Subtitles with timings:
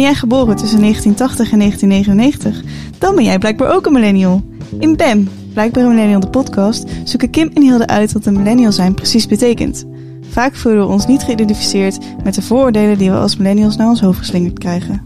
[0.00, 2.98] Ben jij geboren tussen 1980 en 1999?
[2.98, 4.42] Dan ben jij blijkbaar ook een millennial.
[4.78, 8.72] In BAM, Blijkbaar een Millennial de podcast, zoeken Kim en Hilde uit wat een millennial
[8.72, 9.84] zijn precies betekent.
[10.30, 14.00] Vaak voelen we ons niet geïdentificeerd met de vooroordelen die we als millennials naar ons
[14.00, 15.02] hoofd geslingerd krijgen.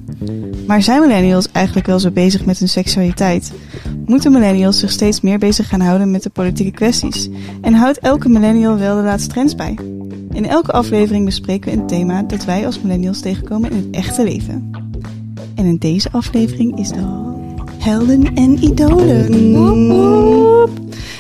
[0.67, 3.53] Maar zijn millennials eigenlijk wel zo bezig met hun seksualiteit?
[4.07, 7.29] Moeten millennials zich steeds meer bezig gaan houden met de politieke kwesties?
[7.61, 9.77] En houdt elke millennial wel de laatste trends bij?
[10.35, 14.25] In elke aflevering bespreken we een thema dat wij als millennials tegenkomen in het echte
[14.25, 14.71] leven.
[15.55, 17.35] En in deze aflevering is dat
[17.79, 19.31] helden en idolen.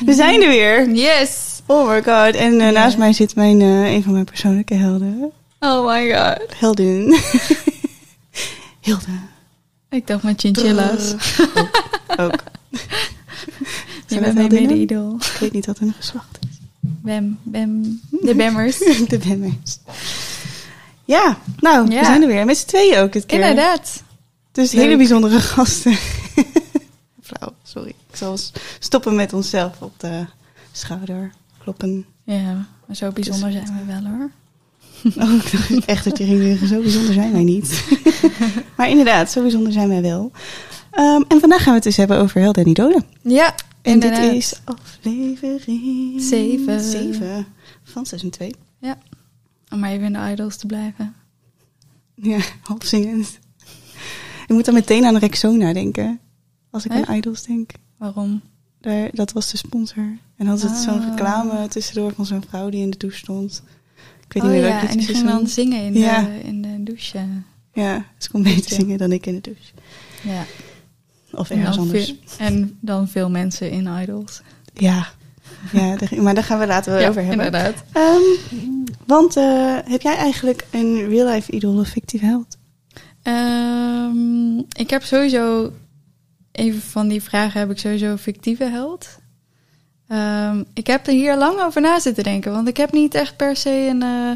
[0.04, 0.90] We zijn er weer.
[0.90, 1.62] Yes.
[1.66, 2.34] Oh my god.
[2.34, 5.32] En uh, naast mij zit mijn, uh, een van mijn persoonlijke helden.
[5.60, 6.58] Oh my god.
[6.58, 7.02] Heldin.
[8.80, 9.18] Hilde.
[9.90, 11.14] Ik dacht met chinchilla's.
[11.56, 12.20] ook.
[12.20, 12.42] ook.
[14.06, 15.14] Je bent mijn mede-idool.
[15.14, 16.53] Ik weet niet wat hun geslacht is.
[16.84, 18.00] Bem, bem.
[18.26, 18.78] De bemmers.
[19.08, 19.78] De bemmers.
[21.04, 21.98] Ja, nou, ja.
[21.98, 22.44] we zijn er weer.
[22.44, 23.40] Met z'n tweeën ook het keer.
[23.40, 24.02] Inderdaad.
[24.52, 24.84] Dus Leuk.
[24.84, 25.92] hele bijzondere gasten.
[27.26, 27.88] Flauw, sorry.
[27.88, 28.38] Ik zal
[28.78, 30.24] stoppen met onszelf op de
[30.72, 32.06] schouder kloppen.
[32.24, 34.30] Ja, maar zo bijzonder dus, zijn we wel hoor.
[35.16, 35.40] Oh,
[35.86, 37.84] echt dat je ging zeggen, zo bijzonder zijn wij niet.
[38.76, 40.30] maar inderdaad, zo bijzonder zijn wij wel.
[40.98, 43.04] Um, en vandaag gaan we het dus hebben over helden en idolen.
[43.22, 43.54] Ja,
[43.92, 46.80] En dit is aflevering 7.
[46.80, 47.46] 7
[47.82, 48.54] van seizoen 2.
[48.78, 48.98] Ja,
[49.70, 51.14] om maar even in de idols te blijven.
[52.14, 53.38] Ja, half zingend.
[54.46, 56.20] Ik moet dan meteen aan Rexona denken.
[56.70, 57.06] Als ik Hè?
[57.06, 57.70] aan idols denk.
[57.98, 58.40] Waarom?
[58.80, 60.16] Daar, dat was de sponsor.
[60.36, 61.08] En hadden ze zo'n Ah.
[61.08, 63.62] reclame tussendoor van zo'n vrouw die in de douche stond.
[64.26, 66.22] Ik weet oh niet meer ja, en die ging dan zingen in, Ja.
[66.22, 67.26] de, in de douche.
[67.72, 69.72] Ja, ze kon beter zingen dan ik in de douche.
[70.22, 70.44] Ja.
[71.36, 72.04] Of En ergens anders.
[72.04, 74.42] veel, en dan veel mensen in idols.
[74.74, 75.06] Ja,
[75.72, 77.46] ja maar daar gaan we later wel ja, over hebben.
[77.46, 77.84] inderdaad.
[77.92, 78.22] Ehm,
[79.06, 82.56] want eh, heb jij eigenlijk een real-life idool of fictief held?
[83.22, 85.72] Ehm, ik heb sowieso,
[86.52, 89.18] even van die vragen heb ik sowieso een fictieve held.
[90.08, 93.36] Ehm, ik heb er hier lang over na zitten denken, want ik heb niet echt
[93.36, 94.30] per se een eh,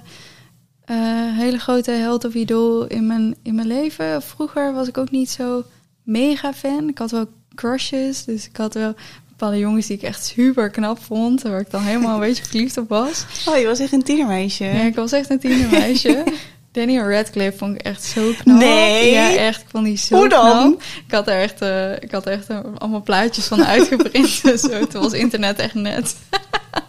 [0.84, 4.22] eh, hele grote held of idool in mijn, in mijn leven.
[4.22, 5.64] Vroeger was ik ook niet zo
[6.08, 6.88] mega fan.
[6.88, 8.94] Ik had wel crushes, dus ik had wel
[9.28, 12.76] bepaalde jongens die ik echt super knap vond, waar ik dan helemaal een beetje verliefd
[12.76, 13.24] op was.
[13.46, 14.64] Oh, je was echt een tienermeisje.
[14.64, 16.24] Ja, ik was echt een tienermeisje.
[16.72, 18.58] Daniel Radcliffe vond ik echt zo knap.
[18.58, 19.10] Nee?
[19.12, 19.60] Ja, echt.
[19.60, 20.50] Ik vond die zo Hoe dan?
[20.60, 20.82] knap.
[21.06, 24.40] Ik had er echt, eh, ik had er echt eh, allemaal plaatjes van uitgeprint.
[24.44, 24.86] en zo.
[24.86, 26.16] Toen was internet echt net.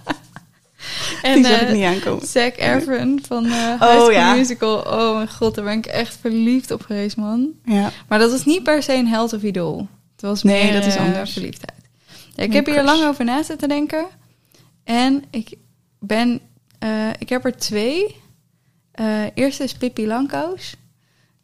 [1.22, 2.28] Die zag eh, ik niet aankomen.
[2.28, 4.34] Zac Efron van eh High Oh, School ja.
[4.36, 4.78] Musical.
[4.78, 7.48] Oh mijn god, daar ben ik echt verliefd op geweest, man.
[7.66, 7.92] Ja.
[8.08, 9.88] Maar dat was niet per se een held of idool.
[10.12, 11.32] Het was Nee, meer dat is eh, anders.
[11.34, 11.78] verliefdheid.
[12.36, 14.06] Ja, ik heb hier lang over na zitten denken.
[14.84, 15.54] En ik
[16.00, 16.40] ben...
[16.80, 18.16] eh, ik heb er twee.
[18.92, 20.74] Eh eerste is Pippi Langkous.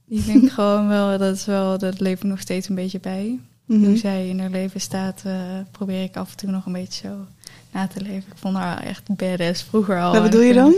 [0.05, 1.17] Die vind ik gewoon wel...
[1.17, 1.77] Dat is wel...
[1.77, 3.39] Dat leef ik nog steeds een beetje bij.
[3.65, 3.85] Mhm.
[3.85, 5.21] Hoe zij in haar leven staat...
[5.25, 5.33] eh,
[5.71, 7.15] probeer ik af en toe nog een beetje zo
[7.75, 8.31] na te leven.
[8.31, 10.13] Ik vond haar echt badass vroeger al.
[10.13, 10.75] Wat bedoel je dan?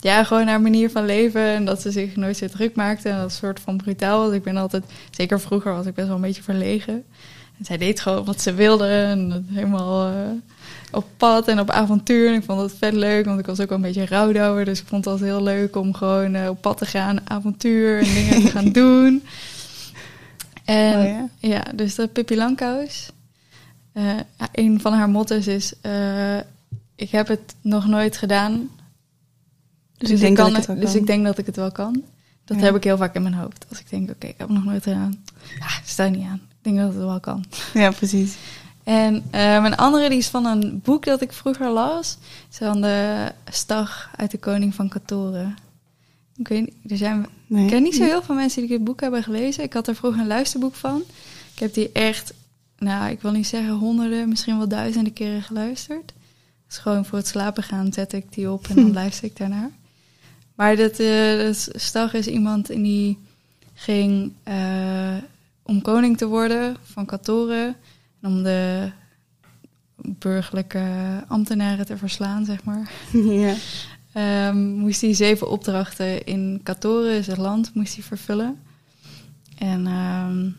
[0.00, 1.42] Ja, gewoon haar manier van leven.
[1.42, 3.08] En dat ze zich nooit zo druk maakte.
[3.08, 4.32] En dat soort van brutaal was.
[4.34, 4.84] Ik ben altijd...
[5.10, 7.04] Zeker vroeger was ik best wel een beetje verlegen.
[7.58, 8.86] En zij deed gewoon wat ze wilde.
[8.88, 10.14] En dat helemaal eh,
[10.92, 12.28] op pad en op avontuur.
[12.28, 13.24] En ik vond dat vet leuk.
[13.24, 14.64] Want ik was ook wel een beetje rouwdouwer.
[14.64, 17.30] Dus ik vond het altijd heel leuk om gewoon eh, op pad te gaan.
[17.30, 19.22] Avontuur en dingen te gaan doen.
[20.64, 21.28] En Oh, ja?
[21.38, 23.08] ja, dus dat Pippi Langkous.
[23.98, 24.16] Eh,
[24.52, 25.72] een van haar motto's is...
[25.80, 26.36] eh,
[26.94, 28.70] ik heb het nog nooit gedaan.
[29.96, 31.00] Dus ik denk kan dat ik het wel Dus kan.
[31.00, 32.02] ik denk dat ik het wel kan.
[32.44, 32.62] Dat Ja.
[32.64, 33.66] heb ik heel vaak in mijn hoofd.
[33.68, 35.24] Als ik denk, oké, ik heb het nog nooit gedaan.
[35.58, 36.40] Ja, sta niet aan.
[36.48, 37.44] Ik denk dat het wel kan.
[37.74, 38.34] Ja, precies.
[38.84, 42.10] En eh, mijn andere die is van een boek dat ik vroeger las.
[42.10, 45.56] Het is van de Stag uit de Koning van Katoren.
[46.36, 47.64] Ik weet niet, er zijn, Nee.
[47.64, 49.64] ik ken niet zo heel veel mensen die dit boek hebben gelezen.
[49.64, 51.02] Ik had er vroeger een luisterboek van.
[51.54, 52.32] Ik heb die echt,
[52.78, 56.12] nou, ik wil niet zeggen honderden, misschien wel duizenden keren geluisterd.
[56.66, 59.70] Dus gewoon voor het slapen gaan zet ik die op en dan luister ik daarnaar.
[60.54, 63.18] Maar dat, eh, dat Stag is iemand en die
[63.74, 65.16] ging eh,
[65.62, 67.76] om koning te worden van Katoren.
[68.20, 68.90] En om de
[69.96, 72.90] burgerlijke ambtenaren te verslaan, zeg maar.
[73.12, 73.54] ja.
[74.12, 78.58] Ehm, moest hij zeven opdrachten in Katoren, zijn land, moest hij vervullen.
[79.58, 80.50] En ehm,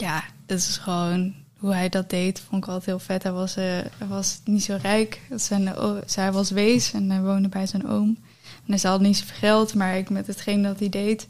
[0.00, 3.22] ja, dat is gewoon hoe hij dat deed, vond ik altijd heel vet.
[3.22, 3.64] Hij was, eh,
[3.98, 5.20] hij was niet zo rijk.
[5.34, 8.18] Zijn, o- zij was wees en hij woonde bij zijn oom.
[8.66, 11.28] En hij had niet zoveel geld, maar ik, met hetgeen dat hij deed,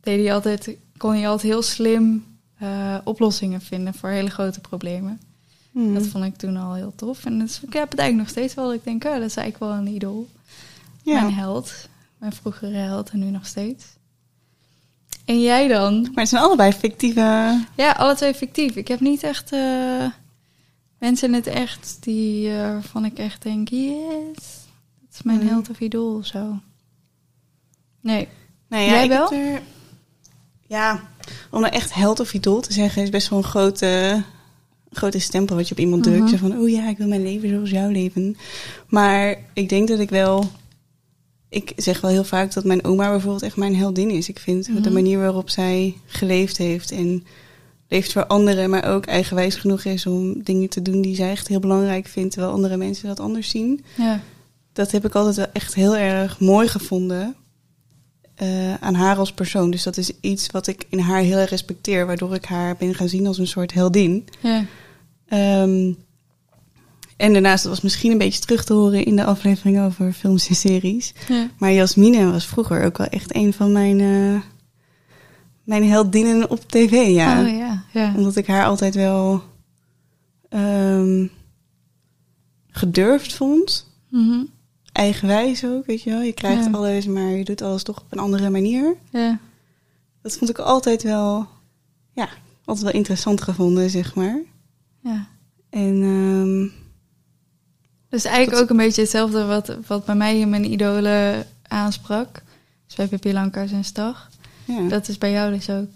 [0.00, 2.24] deed hij altijd, kon hij altijd heel slim
[2.58, 5.20] eh, oplossingen vinden voor hele grote problemen.
[5.72, 5.94] Mhm.
[5.94, 7.24] Dat vond ik toen al heel tof.
[7.24, 8.72] En dus, ik heb het eigenlijk nog steeds wel.
[8.74, 10.28] Ik denk, oh, dat is eigenlijk wel een idool.
[11.02, 11.20] ja.
[11.20, 11.88] Mijn held.
[12.18, 13.84] Mijn vroegere held en nu nog steeds.
[15.30, 16.00] En jij dan?
[16.02, 17.60] Maar het zijn allebei fictieve...
[17.76, 18.76] Ja, alle twee fictief.
[18.76, 20.04] Ik heb niet echt eh,
[20.98, 24.34] mensen in het echt die, eh, waarvan ik echt denk, yes,
[25.00, 25.46] dat is mijn Mhm.
[25.48, 26.58] held of idool of zo.
[28.00, 28.28] Nee.
[28.68, 29.32] Nou ja, Jij wel?
[29.32, 29.62] er-
[30.66, 31.00] Ja,
[31.50, 34.22] om echt held of idool te zeggen is best wel een grote,
[34.90, 36.18] grote stempel wat je op iemand drukt.
[36.18, 36.28] Mhm.
[36.28, 38.36] Zo van, oh ja, ik wil mijn leven zoals jouw leven.
[38.88, 40.50] Maar ik denk dat ik wel...
[41.50, 44.28] Ik zeg wel heel vaak dat mijn oma bijvoorbeeld echt mijn heldin is.
[44.28, 44.82] Ik vind Mhm.
[44.82, 47.24] de manier waarop zij geleefd heeft en
[47.88, 51.48] leeft voor anderen, maar ook eigenwijs genoeg is om dingen te doen die zij echt
[51.48, 54.20] heel belangrijk vindt, terwijl andere mensen dat anders zien Ja.
[54.72, 57.34] dat heb ik altijd wel echt heel erg mooi gevonden
[58.34, 59.70] eh, aan haar als persoon.
[59.70, 62.94] Dus dat is iets wat ik in haar heel erg respecteer, waardoor ik haar ben
[62.94, 64.24] gaan zien als een soort heldin.
[64.42, 64.64] Ja.
[65.28, 65.92] Ehm,
[67.20, 70.48] en daarnaast, dat was misschien een beetje terug te horen in de aflevering over films
[70.48, 71.12] en series.
[71.28, 71.48] Ja.
[71.58, 74.40] Maar Jasmine was vroeger ook wel echt een van mijn, eh,
[75.64, 77.40] mijn heldinnen op tv, ja.
[77.42, 77.84] Oh ja.
[77.92, 78.14] Ja.
[78.16, 79.42] Omdat ik haar altijd wel
[80.48, 81.26] ehm,
[82.68, 84.44] gedurfd vond Mhm.
[84.92, 86.20] eigenwijs ook, weet je wel.
[86.22, 86.70] Je krijgt Ja.
[86.70, 88.96] alles, maar je doet alles toch op een andere manier.
[89.10, 89.38] ja.
[90.22, 91.48] Dat vond ik altijd wel,
[92.12, 92.28] ja,
[92.64, 94.40] altijd wel interessant gevonden, zeg maar.
[95.02, 95.28] ja.
[95.70, 96.79] En ehm,
[98.10, 102.42] Dus eigenlijk Dat- ook een beetje hetzelfde wat, wat bij mij in mijn idolen aansprak.
[102.86, 104.28] Dus bij Pippi Lankhuis en Stag.
[104.64, 104.88] ja.
[104.88, 105.88] Dat is bij jou dus ook.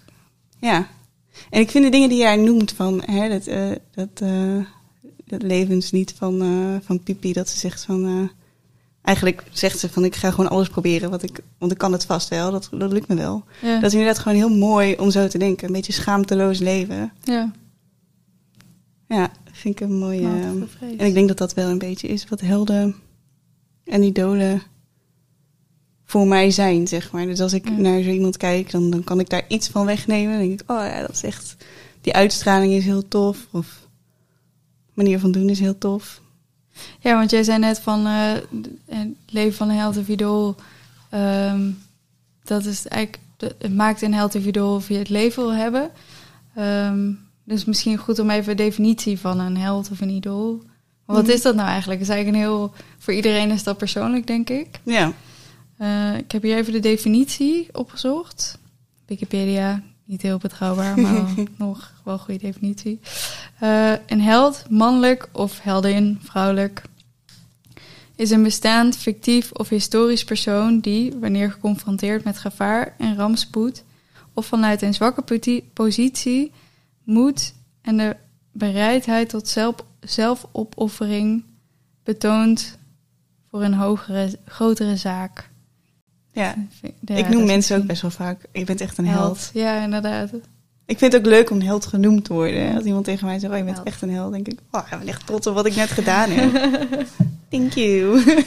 [0.58, 0.86] ja.
[1.50, 4.56] En ik vind de dingen die jij noemt van, hè, dat, eh, dat, eh,
[5.24, 8.30] dat levenslied van, eh, van Pipi, dat ze zegt van,
[9.02, 12.04] eigenlijk zegt ze van, ik ga gewoon alles proberen, wat ik, want ik kan het
[12.04, 13.44] vast wel, dat, dat lukt me wel.
[13.62, 13.74] Ja.
[13.74, 17.12] Dat is inderdaad gewoon heel mooi om zo te denken, een beetje schaamteloos leven.
[17.24, 17.50] ja.
[19.08, 19.30] Ja,
[19.64, 20.66] vind ik een mooie...
[20.78, 20.96] Vrees.
[20.96, 22.94] En ik denk dat dat wel een beetje is wat helden
[23.84, 24.62] en idolen
[26.04, 27.26] voor mij zijn, zeg maar.
[27.26, 27.76] Dus als ik Ja.
[27.76, 30.30] naar zo iemand kijk, dan, dan kan ik daar iets van wegnemen.
[30.38, 31.56] Dan denk ik, oh ja, dat is echt...
[32.00, 33.46] Die uitstraling is heel tof.
[33.50, 33.86] Of
[34.94, 36.20] manier van doen is heel tof.
[37.00, 38.32] Ja, want jij zei net van eh,
[38.86, 40.56] het leven van een held of idool.
[41.10, 41.70] ehm,
[42.44, 43.22] dat is eigenlijk,
[43.58, 45.90] het maakt een held of idool of je het leven wil hebben.
[46.54, 47.12] Ehm,
[47.44, 50.62] dus misschien goed om even de definitie van een held of een idool.
[51.04, 51.32] Wat Mhm.
[51.32, 52.00] is dat nou eigenlijk?
[52.00, 54.66] Het is eigenlijk een heel, voor iedereen is dat persoonlijk, denk ik.
[54.82, 55.12] Ja,
[55.76, 58.58] Eh, ik heb hier even de definitie opgezocht.
[59.06, 63.00] Wikipedia, niet heel betrouwbaar, maar wel nog wel goede definitie.
[63.60, 66.82] Eh, een held, mannelijk of heldin, vrouwelijk,
[68.16, 73.82] is een bestaand, fictief of historisch persoon die, wanneer geconfronteerd met gevaar en rampspoed,
[74.32, 75.40] of vanuit een zwakke
[75.72, 76.52] positie,
[77.04, 78.16] moed en de
[78.52, 81.44] bereidheid tot zelf, zelfopoffering
[82.02, 82.78] betoont
[83.50, 85.50] voor een hogere, grotere zaak.
[86.32, 86.54] ja.
[87.00, 88.46] Ja, ik noem mensen ook best wel vaak.
[88.52, 89.50] Je bent echt een held.
[89.52, 90.30] Ja, inderdaad.
[90.86, 92.74] Ik vind het ook leuk om held genoemd te worden.
[92.74, 93.88] Als iemand tegen mij zegt, oh, je bent Held.
[93.88, 94.32] echt een held.
[94.32, 97.06] denk ik, oh, ik ben echt trots op wat ik net gedaan heb.
[97.50, 98.22] Thank you.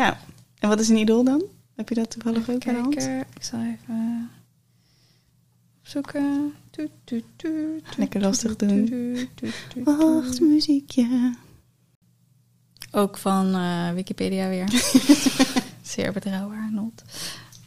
[0.00, 0.18] ja.
[0.58, 1.42] En wat is een idool dan?
[1.76, 2.94] Heb je dat toevallig ook bij de hand?
[2.94, 4.30] Kijken, ik zal even
[5.84, 6.54] opzoeken.
[6.70, 9.28] Toet, toet, toet, toet, Lekker lastig doen.
[9.84, 11.34] Wacht, muziekje.
[12.90, 14.68] Ook van eh, Wikipedia weer.
[15.82, 17.02] Zeer betrouwbaar, not.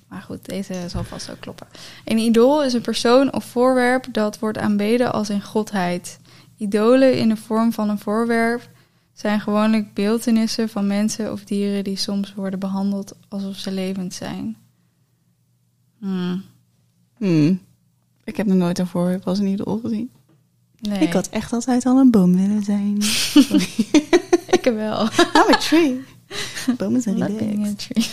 [0.07, 1.67] Maar goed, deze zal vast ook kloppen.
[2.05, 6.19] Een idool is een persoon of voorwerp dat wordt aanbeden als een godheid.
[6.57, 8.69] Idolen in de vorm van een voorwerp
[9.13, 14.57] zijn gewoonlijk beeldenissen van mensen of dieren die soms worden behandeld alsof ze levend zijn.
[15.99, 16.43] Hmm,
[17.17, 17.65] Hmm.
[18.27, 20.09] Ik heb nog nooit een voorwerp als een idool gezien.
[20.79, 23.01] nee, Ik had echt altijd al een boom willen zijn.
[23.01, 23.67] Sorry.
[24.57, 25.01] ik heb wel.
[25.03, 26.01] I'm a tree.
[26.77, 27.67] Bomen zijn relaxed.
[27.67, 28.05] a tree.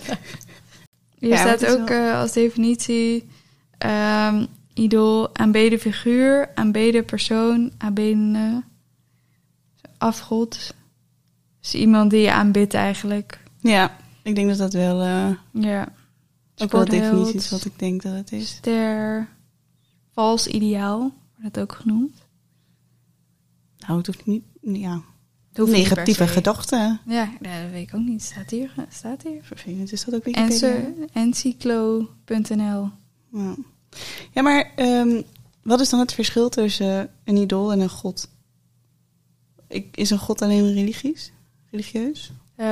[1.18, 3.28] Hier Ja, staat ook wel- eh, als definitie
[3.78, 8.62] ehm, idool, aanbeden figuur, aanbeden persoon, aanbedende,
[9.98, 10.74] afgod.
[11.60, 13.40] Dus iemand die je aanbidt eigenlijk.
[13.60, 15.88] Ja, ik denk dat dat wel uh, Ja.
[16.56, 18.48] ook wel de definitie is wat ik denk dat het is.
[18.48, 19.28] Ster,
[20.14, 20.98] vals ideaal,
[21.38, 22.14] wordt het ook genoemd.
[23.78, 24.44] Nou, het hoeft niet...
[24.60, 25.02] Ja,
[25.54, 27.00] negatieve gedachten.
[27.06, 28.22] Ja, dat weet ik ook niet.
[28.22, 28.74] Staat hier.
[28.88, 29.42] Staat hier.
[29.42, 30.84] Vervelend, is dat ook Wikipedia?
[31.12, 32.90] Encyclo.nl.
[33.32, 33.54] Ja.
[34.32, 35.22] ja, maar ehm,
[35.62, 38.28] wat is dan het verschil tussen een idool en een god?
[39.68, 41.32] Ik, is een god alleen religieus?
[41.70, 42.32] Religieus?
[42.54, 42.66] Eh,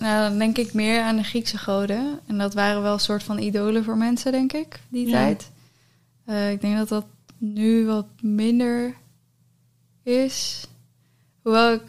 [0.00, 2.20] nou, dan denk ik meer aan de Griekse goden.
[2.26, 5.12] En dat waren wel een soort van idolen voor mensen, denk ik, die Ja.
[5.12, 5.50] tijd.
[6.28, 7.06] Eh, ik denk dat dat
[7.38, 8.94] nu wat minder
[10.02, 10.66] is.
[11.42, 11.82] Hoewel ik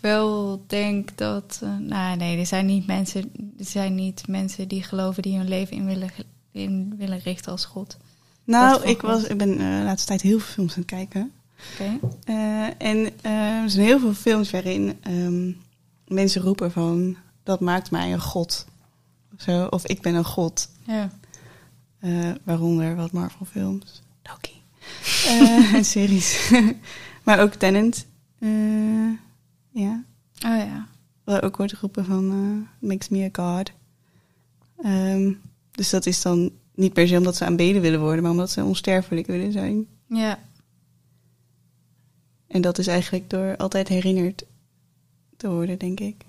[0.00, 1.60] wel denk dat...
[1.62, 3.30] eh, nou, nee, er zijn niet mensen...
[3.58, 6.10] Er zijn niet mensen die geloven die hun leven in willen,
[6.52, 7.96] in willen richten als God.
[8.44, 11.32] Nou, ik, was, ik ben eh, de laatste tijd heel veel films aan het kijken.
[11.72, 11.98] Oké.
[12.78, 15.52] En er zijn heel veel films waarin ehm,
[16.06, 17.16] mensen roepen van...
[17.42, 18.66] dat maakt mij een god.
[19.36, 20.68] Zo, of ik ben een god.
[20.86, 21.10] Ja.
[21.98, 24.02] Eh, waaronder wat Marvel films.
[24.22, 24.62] Loki.
[25.26, 26.50] Eh, en series.
[27.24, 28.06] maar ook Tenant.
[28.38, 29.10] Eh,
[29.70, 30.04] ja.
[30.46, 30.88] Oh ja.
[31.24, 33.72] Ook wordt geroepen van makes me a god.
[34.82, 35.32] Ehm,
[35.70, 38.64] dus dat is dan niet per se omdat ze aanbeden willen worden, maar omdat ze
[38.64, 39.86] onsterfelijk willen zijn.
[40.06, 40.38] Ja.
[42.46, 44.44] En dat is eigenlijk door altijd herinnerd
[45.36, 46.24] te worden, denk ik.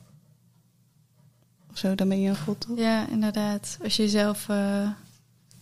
[1.72, 2.78] Of zo, dan ben je een god, toch?
[2.78, 3.78] Ja, inderdaad.
[3.84, 4.48] Als je jezelf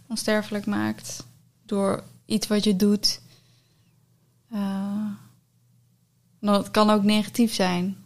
[0.10, 1.26] onsterfelijk maakt
[1.66, 3.22] door iets wat je doet.
[4.52, 4.60] eh,
[6.40, 7.98] nou, het kan ook negatief zijn,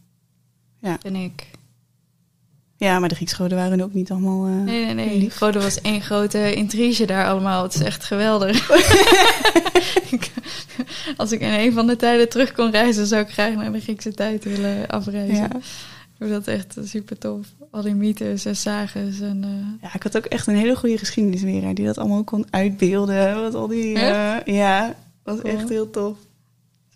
[0.79, 0.98] Ja.
[1.01, 1.50] vind ik.
[2.77, 4.46] Ja, maar de Griekse goden waren ook niet allemaal...
[4.46, 5.17] eh, Nee, nee, nee.
[5.20, 5.41] lief.
[5.41, 7.63] Er was één grote intrige daar allemaal.
[7.63, 8.70] Het is echt geweldig.
[11.17, 13.79] Als ik in een van de tijden terug kon reizen, zou ik graag naar de
[13.79, 15.36] Griekse tijd willen afreizen.
[15.36, 15.50] Ja.
[16.30, 17.48] Dat echt super tof.
[17.72, 19.44] Al die mythes en sages en...
[19.44, 23.42] eh, ja, ik had ook echt een hele goede geschiedenisleraar die dat allemaal kon uitbeelden.
[23.42, 24.00] Wat al die...
[24.00, 25.54] Eh, ja, was Cool.
[25.58, 26.18] echt heel tof.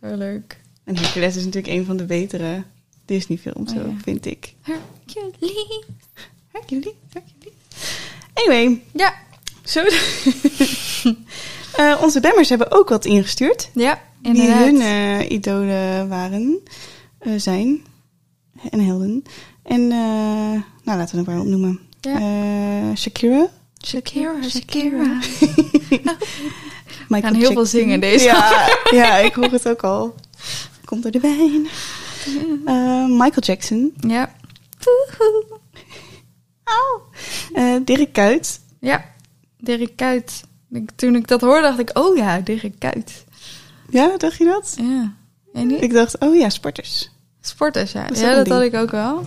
[0.01, 0.59] zo leuk.
[0.83, 2.63] En Hercules is natuurlijk een van de betere
[3.05, 3.93] Disney-films, Oh, ja.
[4.03, 4.53] vind ik.
[4.61, 5.85] Hercules.
[6.51, 7.53] Hercules, Hercules.
[8.33, 9.13] Anyway, Ja.
[9.63, 9.81] zo.
[11.75, 13.69] Eh, onze bammers hebben ook wat ingestuurd.
[13.73, 14.65] Ja, Die inderdaad.
[14.65, 16.59] hun eh, idolen waren,
[17.37, 17.83] zijn
[18.69, 19.23] en helden.
[19.63, 21.79] En eh, nou, laten we er een paar opnoemen.
[22.01, 22.19] Ja.
[22.19, 23.47] Eh, Shakira.
[23.85, 25.19] Shakira, Shakira.
[27.09, 28.67] Michael gaan heel veel zingen deze Ja,
[28.99, 30.15] ja, ik hoor het ook al.
[30.85, 31.67] Komt door de wijn.
[32.65, 33.93] Eh, Michael Jackson.
[34.07, 34.35] Ja.
[36.63, 37.01] Au.
[37.53, 38.59] Eh, Dirk Kuyt.
[38.79, 39.05] Ja,
[39.57, 40.43] Dirk Kuyt.
[40.71, 43.25] Ik- Toen ik dat hoorde, dacht ik, oh ja, Dirk Kuyt.
[43.89, 44.75] Ja, dacht je dat?
[44.81, 45.13] Ja.
[45.53, 45.81] En niet?
[45.81, 47.09] Ik dacht, oh ja, sporters.
[47.47, 48.07] Sporters, ja.
[48.07, 49.23] Dat ja, dat had ik ook wel.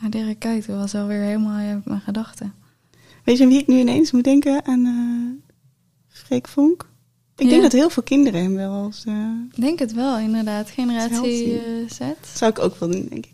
[0.00, 2.54] Maar Dirk Kuyt was alweer helemaal in mijn gedachten.
[3.24, 4.64] Weet je aan wie ik nu ineens moet denken?
[4.64, 5.50] Aan eh
[6.08, 6.88] Freek Vonk.
[7.36, 7.50] Ik Ja.
[7.50, 9.04] denk dat heel veel kinderen hem wel als...
[9.06, 10.70] eh, Ik denk het wel, inderdaad.
[10.70, 12.00] Generatie eh, Z.
[12.34, 13.32] zou ik ook wel doen, denk ik.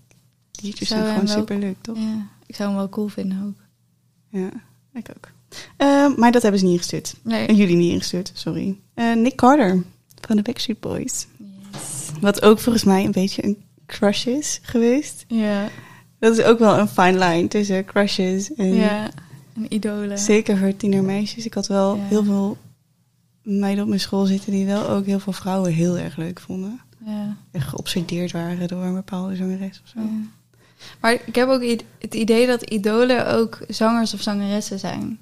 [0.50, 1.96] Diertjes Zou zijn gewoon superleuk, toch?
[1.98, 3.60] Ja, ik zou hem wel cool vinden ook.
[4.40, 4.48] Ja,
[4.92, 5.30] ik ook.
[5.76, 7.14] Eh, maar dat hebben ze niet ingestuurd.
[7.22, 7.46] Nee.
[7.46, 8.78] En jullie niet ingestuurd, sorry.
[8.94, 9.82] Eh, Nick Carter
[10.26, 11.26] van de Backstreet Boys.
[11.72, 12.10] Yes.
[12.20, 15.24] Wat ook volgens mij een beetje een crush is geweest.
[15.28, 15.68] Ja,
[16.18, 19.10] Dat is ook wel een fine line tussen crushes en ja.
[19.56, 20.18] Een idolen.
[20.18, 21.46] zeker voor tienermeisjes.
[21.46, 22.02] Ik had wel Ja.
[22.02, 22.56] heel veel
[23.42, 26.80] meiden op mijn school zitten die wel ook heel veel vrouwen heel erg leuk vonden.
[27.06, 27.36] Ja.
[27.52, 30.00] Echt geobsedeerd waren door een bepaalde zangeres of zo.
[30.00, 30.26] ja.
[31.00, 31.62] Maar ik heb ook
[31.98, 35.20] het idee dat idolen ook zangers of zangeressen zijn.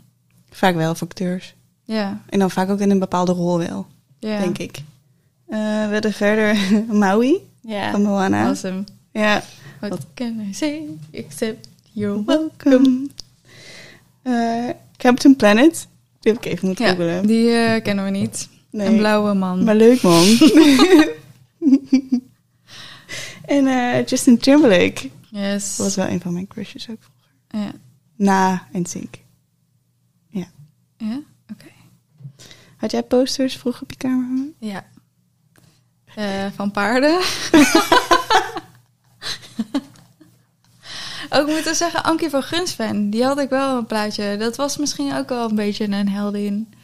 [0.51, 1.55] Vaak wel, of acteurs.
[1.85, 3.87] Ja, En dan vaak ook in een bepaalde rol wel,
[4.19, 4.39] ja.
[4.39, 4.77] denk ik.
[5.49, 6.57] Eh, we hadden verder
[6.99, 8.47] Maui Ja, van Moana.
[8.47, 8.85] awesome.
[9.13, 9.43] Ja,
[9.81, 13.09] What can I say except you're welcome.
[14.23, 15.89] Eh, Captain Planet.
[16.21, 17.27] Die heb ik even moeten Ja, googlen.
[17.27, 18.49] die eh, kennen we niet.
[18.71, 18.87] Nee.
[18.89, 19.65] Een blauwe man.
[19.65, 20.25] Maar leuk man.
[23.57, 25.77] en eh, Justin Timberlake yes.
[25.77, 27.11] was wel een van mijn crushes ook.
[27.49, 27.73] Ja.
[28.17, 29.15] Na en Sync.
[30.29, 30.47] Ja?
[31.53, 31.71] Oké.
[32.77, 34.47] Had jij posters vroeger op je kamer?
[34.59, 34.85] Ja.
[36.17, 37.19] Eh, van paarden.
[41.37, 43.11] ook moeten zeggen, Ankie van Gunsven.
[43.11, 44.37] Die had ik wel een plaatje.
[44.37, 46.75] Dat was misschien ook wel een beetje een heldin.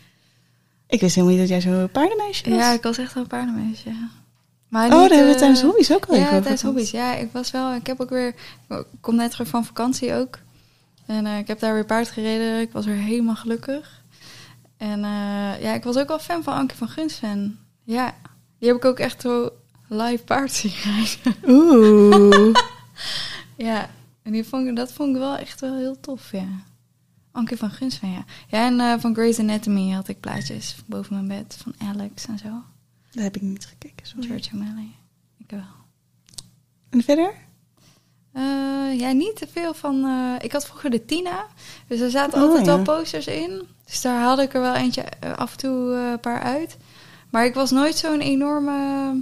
[0.86, 2.58] Ik wist helemaal niet dat jij zo'n paardenmeisje was.
[2.58, 3.88] Ja, ik was echt wel een paardenmeisje.
[3.88, 4.08] ja.
[4.68, 6.90] Maar oh, daar hebben we eh, tijdens hobby's ook al even Ja, over tijdens hobby's.
[6.90, 7.74] Ja, ik was wel...
[7.74, 8.34] Ik heb ook weer...
[8.68, 10.38] Ik kom net terug van vakantie ook.
[11.06, 12.60] En eh, ik heb daar weer paard gereden.
[12.60, 14.02] Ik was weer helemaal gelukkig.
[14.76, 15.00] En
[15.60, 17.58] ja, ik was ook wel fan van Ankie van Gunsven.
[17.84, 18.14] Ja,
[18.62, 19.50] die heb ik ook echt zo
[19.88, 21.34] live paard zien rijden.
[21.48, 22.54] Oeh.
[23.56, 23.90] Ja,
[24.22, 26.46] en die vond, ik- dat vond ik wel echt wel heel tof, ja.
[27.32, 28.24] Ankie van Gunsven, ja.
[28.48, 31.58] Ja, en eh, van Grey's Anatomy had ik plaatjes boven mijn bed.
[31.62, 32.48] Van Alex en zo.
[33.10, 34.26] Daar heb ik niet gekeken, sorry.
[34.26, 34.88] George O'Malley.
[35.38, 35.64] Ik wel.
[36.90, 37.34] En verder?
[38.32, 40.04] Eh, ja, niet te veel van.
[40.04, 41.46] eh, ik had vroeger de Tina.
[41.86, 42.74] Dus er zaten Oh, altijd ja.
[42.74, 43.62] wel posters in.
[43.84, 45.04] Dus daar haalde ik er wel eentje
[45.36, 46.76] af en toe een paar uit.
[47.32, 49.20] Maar ik was nooit zo'n enorme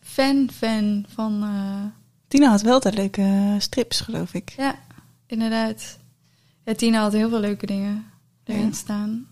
[0.00, 1.42] fan-fan van.
[1.42, 1.84] eh,
[2.28, 4.52] Tina had wel altijd leuke strips, geloof ik.
[4.56, 4.74] ja,
[5.26, 5.98] inderdaad.
[6.64, 8.04] Ja, Tina had heel veel leuke dingen
[8.44, 8.72] erin Ja.
[8.72, 9.26] staan.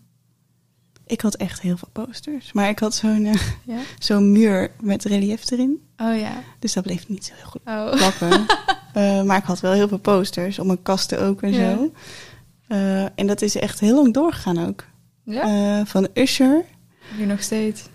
[1.06, 2.52] Ik had echt heel veel posters.
[2.52, 3.78] Maar ik had zo'n eh, Ja?
[3.98, 5.82] zo'n muur met relief erin.
[5.96, 6.42] Oh ja.
[6.58, 7.90] Dus dat bleef niet zo heel goed Oh.
[7.90, 8.46] plakken.
[8.92, 10.58] Eh, maar ik had wel heel veel posters.
[10.58, 11.76] Op mijn kasten ook en Ja.
[11.76, 11.92] zo.
[12.68, 14.84] Eh, en dat is echt heel lang doorgegaan ook.
[15.24, 15.86] Ja?
[15.86, 16.64] Van Usher.
[17.16, 17.82] Nu nog steeds.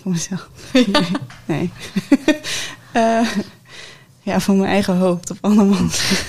[0.00, 0.48] Voor mezelf.
[0.72, 1.06] Nee.
[1.46, 1.70] nee.
[2.92, 3.28] Eh,
[4.22, 6.22] ja, van mijn eigen hoofd op andermans.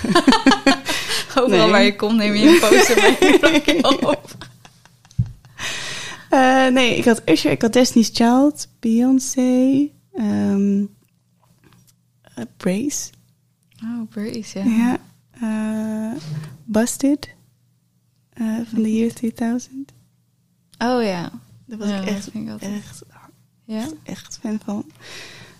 [1.35, 1.69] Overal Nee.
[1.69, 4.37] waar je komt neem je een poster mee op.
[6.29, 10.83] Eh, nee, ik had Usher, ik had Destiny's Child, Beyoncé, ehm
[12.21, 13.09] eh, Brace.
[13.83, 14.97] Oh, Brace, ja.
[15.39, 16.13] Ja.
[16.63, 17.29] Busted.
[18.71, 19.93] van de year 2000.
[20.77, 21.31] Oh ja.
[21.65, 23.03] Daar was Ja, ik echt, ik echt,
[23.63, 23.87] Ja?
[24.03, 24.85] echt fan van.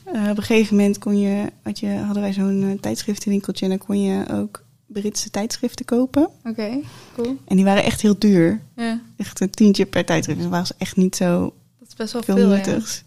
[0.06, 3.72] Eh, op een gegeven moment kon je, had je, hadden wij zo'n eh, tijdschriftenwinkeltje en
[3.78, 6.30] dan kon je ook Britse tijdschriften kopen.
[6.44, 6.80] Oké,
[7.16, 7.38] cool.
[7.46, 8.62] En die waren echt heel duur.
[8.76, 10.40] Ja, Echt een tientje per tijdschrift.
[10.40, 12.56] Dus dat was echt niet zo dat is best wel veel veel, ja.
[12.56, 13.04] nuttigs.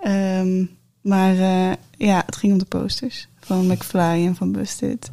[0.00, 0.64] Ehm,
[1.00, 5.10] maar eh, ja, het ging om de posters van McFly en van Busted.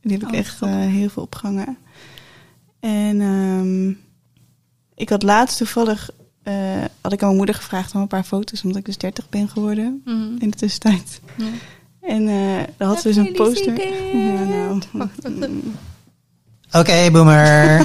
[0.00, 1.76] Die heb ik Oh, echt heel veel opgehangen.
[2.80, 3.92] En ehm,
[5.00, 6.10] ik had laatst toevallig,
[6.42, 6.54] eh,
[7.00, 9.48] had ik aan mijn moeder gevraagd om een paar foto's, omdat ik dus 30 ben
[9.48, 10.36] geworden Mhm.
[10.38, 11.20] in de tussentijd.
[12.00, 13.86] En eh daar had ze dus een poster.
[14.16, 14.80] Ja, nou.
[16.72, 17.84] Oké, boomer.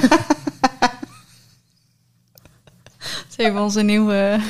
[3.36, 4.40] Ze hebben onze nieuwe...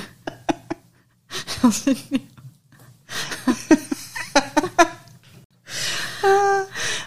[1.62, 2.25] onze nieuwe-
[6.23, 6.61] Ah,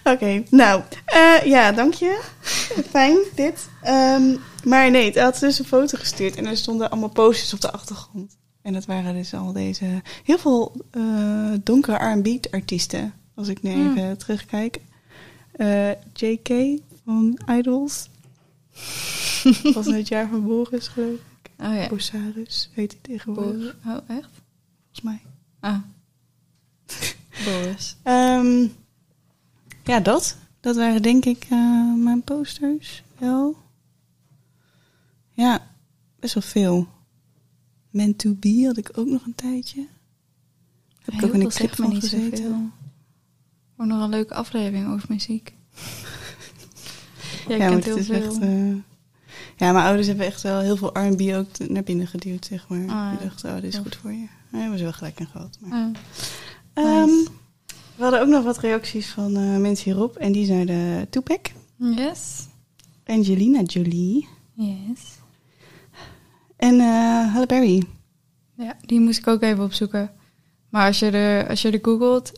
[0.04, 2.22] Oké, nou, eh, ja, dank je.
[2.90, 3.70] Fijn, dit.
[3.82, 7.62] Ehm, maar nee, hij had dus een foto gestuurd en er stonden allemaal posters op
[7.62, 8.38] de achtergrond.
[8.62, 13.98] En dat waren dus al deze, heel veel eh, donkere R&B-artiesten, als ik nu Hmm.
[13.98, 14.80] even terugkijk.
[15.52, 18.10] Eh, JK van Idols.
[19.74, 21.66] was in het jaar van Boris, geloof ik.
[21.66, 21.88] Oh ja.
[21.88, 23.76] Bosaris heet hij tegenwoordig.
[23.86, 24.30] Oh, echt?
[24.82, 25.22] volgens mij.
[25.60, 25.78] Ah.
[27.46, 27.96] Boris.
[28.04, 28.68] Ehm,
[29.84, 30.38] ja, dat.
[30.60, 33.04] Dat waren denk ik eh, mijn posters.
[33.17, 33.58] Wel.
[35.32, 35.67] Ja,
[36.19, 36.88] best wel veel.
[37.89, 39.88] Meant to be had ik ook nog een tijdje.
[41.02, 42.74] Heb ik ook in een clip van gezeten.
[43.78, 45.54] Ook nog een leuke aflevering over muziek.
[47.48, 48.24] Jij ja, kent het heel is veel.
[48.26, 48.38] echt...
[49.58, 52.80] ja, mijn ouders hebben echt wel heel veel R&B ook naar binnen geduwd, zeg maar.
[52.80, 53.10] Ah, ja.
[53.10, 54.28] Die dachten, oh, dit is goed voor je.
[54.52, 55.58] Daar hebben ze wel gelijk in gehad.
[55.62, 55.91] Maar.
[56.74, 57.10] Ah, Ehm.
[58.00, 60.16] We hadden ook nog wat reacties van eh, mensen hierop.
[60.16, 61.52] En die zijn de Tupac.
[61.78, 62.48] yes.
[63.06, 64.28] Angelina Jolie.
[64.54, 65.18] Yes.
[66.56, 67.84] En eh Halle Berry.
[68.56, 70.12] Ja, die moest ik ook even opzoeken.
[70.70, 72.32] Maar als je er, als je er googelt,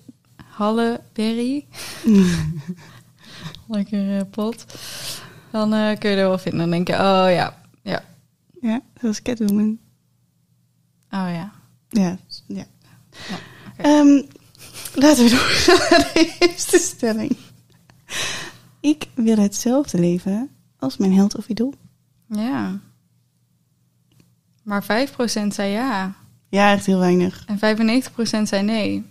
[0.46, 1.66] Halle Berry,
[3.68, 4.66] lekker eh, pot,
[5.52, 6.60] dan kun je er wel vinden.
[6.60, 8.04] Dan denk je, oh ja, ja,
[8.62, 9.78] Ja, dat was Catwoman.
[11.12, 11.52] oh ja.
[11.90, 12.66] Ja, ja.
[13.78, 14.22] Ehm,
[14.94, 17.38] laten we doorgaan naar de eerste stelling.
[18.80, 21.74] Ik wil hetzelfde leven als mijn held of idool.
[22.28, 22.80] Ja.
[24.64, 24.88] Maar 5%
[25.48, 26.14] zei ja
[26.50, 27.44] Ja, echt heel weinig.
[27.48, 27.60] en
[28.42, 29.06] 95% zei nee.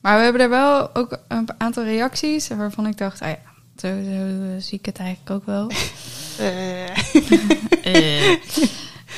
[0.00, 3.38] Maar we hebben er wel ook een aantal reacties waarvan ik dacht, ah ja,
[3.76, 5.70] zo, zo zie ik het eigenlijk ook wel.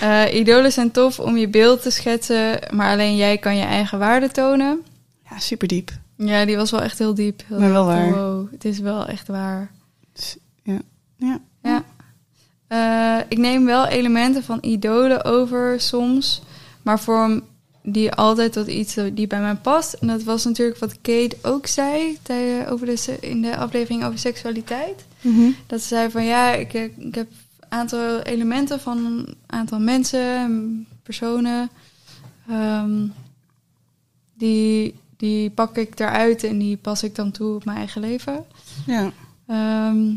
[0.00, 3.98] Eh, idolen zijn tof om je beeld te schetsen, maar alleen jij kan je eigen
[3.98, 4.84] waarde tonen.
[5.30, 5.90] Ja, super diep.
[6.16, 7.42] Ja, die was wel echt heel diep.
[7.46, 8.10] Heel Maar wel waar.
[8.12, 9.70] Wow, het is wel echt waar.
[10.62, 10.78] Ja.
[11.16, 11.40] Ja.
[11.62, 11.84] Ja.
[12.66, 16.42] Eh, ik neem wel elementen van idolen over soms,
[16.82, 17.42] maar vorm
[17.82, 19.92] die altijd tot iets die bij mij past.
[19.92, 24.18] En dat was natuurlijk wat Kate ook zei tij- over de, in de aflevering over
[24.18, 25.04] seksualiteit.
[25.20, 25.50] Mhm.
[25.66, 27.28] Dat ze zei van ja, ik, ik heb
[27.60, 31.70] een aantal elementen van een aantal mensen, personen.
[32.48, 33.06] ehm,
[34.34, 38.44] die, die pak ik eruit en die pas ik dan toe op mijn eigen leven.
[38.86, 39.12] Ja.
[39.46, 40.14] Ehm,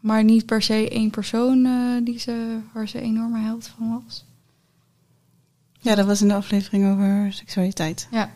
[0.00, 4.24] maar niet per se één persoon eh, die ze, waar ze enorme held van was.
[5.80, 8.08] ja, dat was in de aflevering over seksualiteit.
[8.10, 8.30] Ja,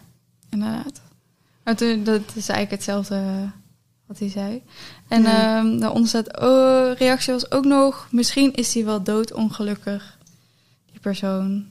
[0.50, 1.00] inderdaad.
[1.64, 3.50] Maar toen, dat is eigenlijk hetzelfde
[4.06, 4.62] wat hij zei.
[5.08, 5.58] En Ja.
[5.58, 10.18] ehm daaronder staat, oh, reactie was ook nog, misschien is hij wel doodongelukkig,
[10.90, 11.66] die persoon.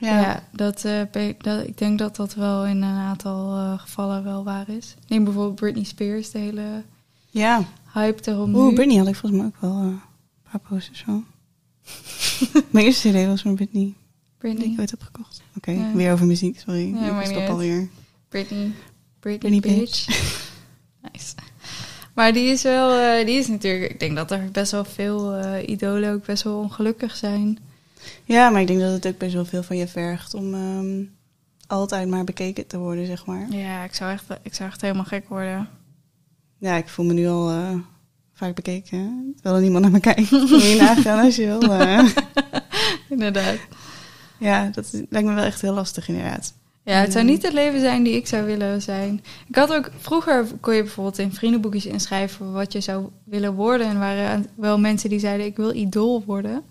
[0.00, 1.00] Ja, dat, eh,
[1.38, 4.94] dat, ik denk dat dat wel in een aantal eh, gevallen wel waar is.
[5.08, 6.82] Neem bijvoorbeeld Britney Spears, de hele
[7.30, 7.64] Ja.
[7.92, 8.74] hype erom Oeh.
[8.74, 10.00] Britney had ik volgens mij ook wel eh, een
[10.50, 11.24] paar posters van.
[12.70, 13.82] Mijn eerste CD was van Britney.
[13.82, 13.94] Die
[14.38, 14.72] Britney.
[14.72, 15.42] ik ooit heb gekocht.
[15.56, 15.92] Oké, Ja.
[15.92, 16.94] weer over muziek, sorry.
[16.94, 17.88] Ja, ik stop alweer.
[18.28, 18.70] Britney.
[19.20, 20.06] Britney, Britney bitch.
[21.12, 21.34] nice.
[22.14, 26.12] Maar die is wel, die is natuurlijk, ik denk dat er best wel veel idolen
[26.12, 27.58] ook best wel ongelukkig zijn.
[28.24, 31.02] Ja, maar ik denk dat het ook best wel veel van je vergt om ehm,
[31.66, 33.46] altijd maar bekeken te worden, zeg maar.
[33.50, 35.68] Ja, ik zou echt, ik zou echt helemaal gek worden.
[36.58, 37.74] Ja, ik voel me nu al eh,
[38.34, 39.32] vaak bekeken.
[39.34, 40.30] Terwijl er niemand naar me kijkt.
[40.30, 41.60] Moet je nagaan als je wil.
[41.72, 42.04] eh.
[43.08, 43.56] Inderdaad.
[44.38, 46.54] ja, dat lijkt me wel echt heel lastig inderdaad.
[46.82, 49.22] Ja, het zou niet het leven zijn die ik zou willen zijn.
[49.48, 53.86] Ik had ook vroeger kon je bijvoorbeeld in vriendenboekjes inschrijven wat je zou willen worden.
[53.86, 56.62] En waren wel mensen die zeiden ik wil idool worden.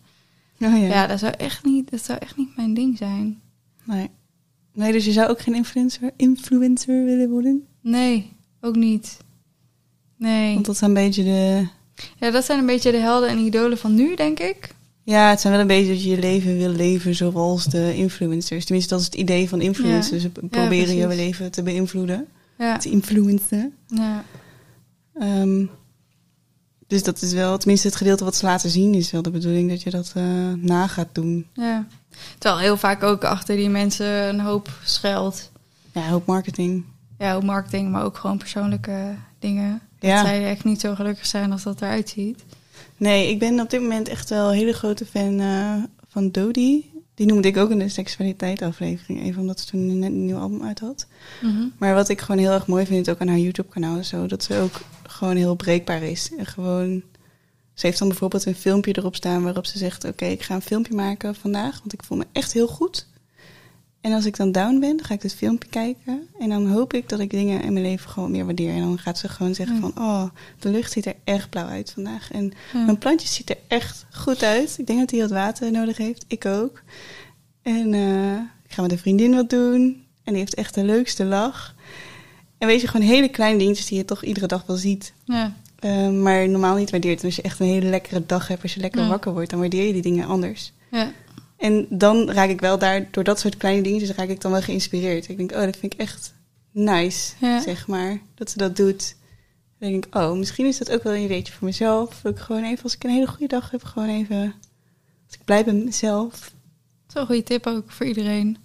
[0.60, 0.88] Oh, ja.
[0.88, 3.42] Ja, dat zou echt niet, dat zou echt niet mijn ding zijn.
[3.84, 4.10] Nee.
[4.74, 7.66] nee, dus je zou ook geen influencer, influencer willen worden?
[7.82, 9.18] Nee, ook niet.
[10.18, 10.54] Nee.
[10.54, 11.68] Want dat is een beetje de...
[12.20, 14.76] Ja, dat zijn een beetje de helden en idolen van nu, denk ik.
[15.04, 18.66] Ja, het zijn wel een beetje dat je je leven wil leven zoals de influencers.
[18.66, 20.22] Tenminste, dat is het idee van influencers.
[20.22, 21.24] Ze proberen je precies.
[21.24, 22.28] leven te beïnvloeden.
[22.58, 22.78] Ja.
[22.78, 23.74] Te influencen.
[23.88, 24.24] ja.
[25.14, 25.66] Ehm,
[26.88, 29.70] dus dat is wel, tenminste het gedeelte wat ze laten zien, is wel de bedoeling
[29.70, 30.24] dat je dat eh,
[30.58, 31.48] na gaat doen.
[31.54, 31.88] ja.
[32.38, 35.52] Terwijl heel vaak ook achter die mensen een hoop schuilt.
[35.92, 36.84] Ja, hoop marketing.
[37.18, 39.82] Ja, ook marketing, maar ook gewoon persoonlijke dingen.
[40.00, 40.16] Ja.
[40.16, 42.44] Dat zij echt niet zo gelukkig zijn als dat eruit ziet.
[42.98, 45.74] Nee, ik ben op dit moment echt wel een hele grote fan eh,
[46.08, 46.92] van Dodie.
[47.16, 50.38] Die noemde ik ook in de seksualiteit aflevering, even omdat ze toen net een nieuw
[50.38, 51.08] album uit had.
[51.78, 54.44] Maar wat ik gewoon heel erg mooi vind, ook aan haar YouTube-kanaal en zo, dat
[54.44, 54.82] ze ook
[55.18, 56.32] gewoon heel breekbaar is.
[56.38, 57.04] En gewoon,
[57.74, 60.62] ze heeft dan bijvoorbeeld een filmpje erop staan waarop ze zegt: Oké, ik ga een
[60.62, 63.08] filmpje maken vandaag, want ik voel me echt heel goed.
[64.02, 66.28] En als ik dan down ben, dan ga ik dit filmpje kijken.
[66.40, 68.74] En dan hoop ik dat ik dingen in mijn leven gewoon meer waardeer.
[68.74, 69.82] En dan gaat ze gewoon zeggen: Ja.
[69.82, 70.24] van, Oh,
[70.60, 72.32] de lucht ziet er echt blauw uit vandaag.
[72.32, 72.80] En Ja.
[72.84, 74.76] mijn plantje ziet er echt goed uit.
[74.80, 76.26] Ik denk dat hij wat water nodig heeft.
[76.28, 76.82] Ik ook.
[77.62, 78.34] En eh,
[78.68, 80.04] ik ga met een vriendin wat doen.
[80.24, 81.76] En die heeft echt de leukste lach.
[82.58, 85.14] En weet je, gewoon hele kleine dingetjes die je toch iedere dag wel ziet.
[85.26, 85.54] Ja.
[85.80, 87.20] eh, maar normaal niet waardeert.
[87.20, 89.08] En als je echt een hele lekkere dag hebt, als je lekker Ja.
[89.08, 90.72] wakker wordt, dan waardeer je die dingen anders.
[90.92, 91.12] Ja.
[91.58, 94.62] En dan raak ik wel daar, door dat soort kleine dingetjes, raak ik dan wel
[94.62, 95.28] geïnspireerd.
[95.30, 96.34] Ik denk, oh, dat vind ik echt
[96.72, 97.62] nice, Ja.
[97.62, 98.20] zeg maar.
[98.36, 99.16] Dat ze dat doet.
[99.80, 102.20] Dan denk ik, oh, misschien is dat ook wel een ideetje voor mezelf.
[102.24, 104.54] Dat ik gewoon even, als ik een hele goede dag heb, gewoon even...
[105.26, 106.32] Als ik blij ben met mezelf.
[106.32, 106.42] Dat
[107.08, 108.58] is wel een goede tip ook voor iedereen.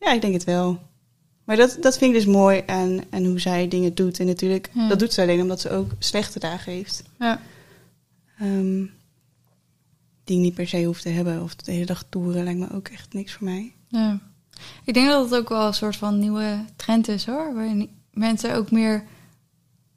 [0.00, 0.80] Ja, ik denk het wel.
[1.46, 4.20] Maar dat, dat vind ik dus mooi aan, aan hoe zij dingen doet.
[4.20, 4.88] En natuurlijk, Ja.
[4.88, 7.02] dat doet ze alleen omdat ze ook slechte dagen heeft.
[7.18, 7.40] Ja.
[8.38, 8.84] Ehm,
[10.24, 11.42] die ik niet per se hoeft te hebben.
[11.42, 13.72] Of de hele dag toeren lijkt me ook echt niks voor mij.
[13.88, 14.18] ja.
[14.84, 17.54] Ik denk dat het ook wel een soort van nieuwe trend is hoor.
[17.54, 19.04] Waarin mensen ook meer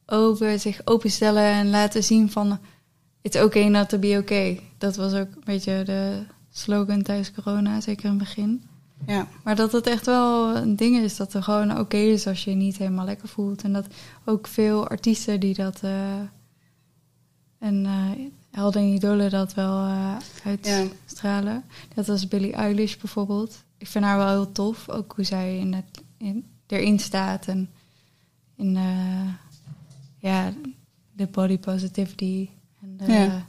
[0.05, 2.59] open, zich openstellen en laten zien van...
[3.21, 4.59] It's okay not to be okay.
[4.77, 8.63] Dat was ook een beetje de slogan tijdens corona, zeker in het begin.
[9.07, 12.43] Ja, Maar dat het echt wel een ding is dat er gewoon oké is als
[12.43, 13.63] je je niet helemaal lekker voelt.
[13.63, 13.87] En dat
[14.25, 16.19] ook veel artiesten die dat eh,
[17.59, 21.63] en eh helden en idolen dat wel eh, uitstralen.
[21.93, 23.63] Dat was Billie Eilish bijvoorbeeld.
[23.77, 27.69] Ik vind haar wel heel tof, ook hoe zij in het, in, erin staat en
[28.55, 28.77] in
[30.17, 30.53] ja,
[31.11, 32.49] de body positivity.
[32.81, 33.47] En de, Ja.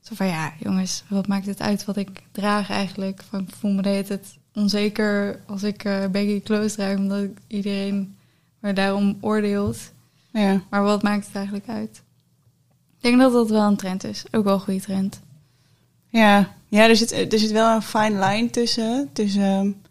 [0.00, 3.22] Zo van ja, jongens, wat maakt het uit wat ik draag eigenlijk?
[3.22, 7.26] Van, ik voel me de hele tijd onzeker als ik eh baggy clothes draag, omdat
[7.46, 8.16] iedereen
[8.58, 9.78] me daarom oordeelt.
[10.30, 10.60] ja.
[10.70, 12.02] Maar wat maakt het eigenlijk uit?
[12.96, 14.24] Ik denk dat dat wel een trend is.
[14.30, 15.20] Ook wel een goede trend.
[16.08, 19.08] Ja, ja er, zit, er zit wel een fine line tussen.
[19.12, 19.82] Tussen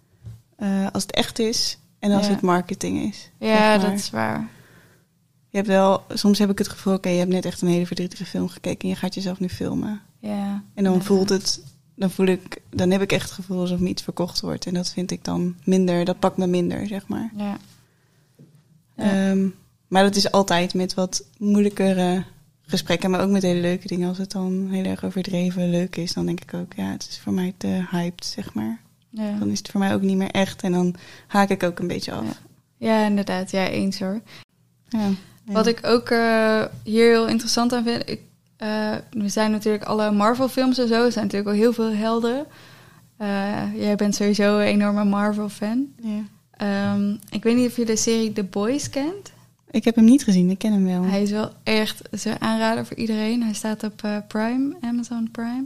[0.55, 2.31] eh, als het echt is en als Ja.
[2.31, 3.29] het marketing is.
[3.39, 4.47] Ja, dat is waar.
[5.49, 7.85] Je hebt wel, soms heb ik het gevoel, oké, je hebt net echt een hele
[7.85, 10.01] verdrietige film gekeken en je gaat jezelf nu filmen.
[10.19, 10.63] Ja.
[10.73, 10.99] En dan Ja.
[11.01, 11.61] voelt het,
[12.01, 14.65] dan voel ik, dan heb ik echt het gevoel alsof me iets verkocht wordt.
[14.65, 17.31] En dat vind ik dan minder, dat pakt me minder, zeg maar.
[17.35, 17.57] Ja.
[18.95, 19.29] Ja.
[19.31, 19.47] Ehm,
[19.87, 22.23] maar dat is altijd met wat moeilijkere
[22.61, 24.07] gesprekken, maar ook met hele leuke dingen.
[24.07, 27.19] Als het dan heel erg overdreven leuk is, dan denk ik ook, ja, het is
[27.19, 28.81] voor mij te hyped, zeg maar.
[29.09, 29.37] ja.
[29.39, 30.95] Dan is het voor mij ook niet meer echt en dan
[31.27, 32.41] haak ik ook een beetje af.
[32.77, 33.51] Ja, inderdaad.
[33.51, 34.21] Ja, eens hoor.
[34.89, 35.09] Ja.
[35.45, 38.09] Wat ik ook eh, hier heel interessant aan vind...
[38.09, 38.19] Ik,
[38.61, 41.05] eh, we zijn natuurlijk alle Marvel-films en zo.
[41.05, 42.45] Er zijn natuurlijk al heel veel helden.
[43.17, 45.87] Eh, jij bent sowieso een enorme Marvel-fan.
[46.01, 46.21] Ja.
[46.51, 49.31] Ehm, ik weet niet of je de serie The Boys kent.
[49.71, 51.03] Ik heb hem niet gezien, ik ken hem wel.
[51.03, 53.43] Hij is wel echt een aanrader voor iedereen.
[53.43, 55.65] Hij staat op eh, Prime, Amazon Prime.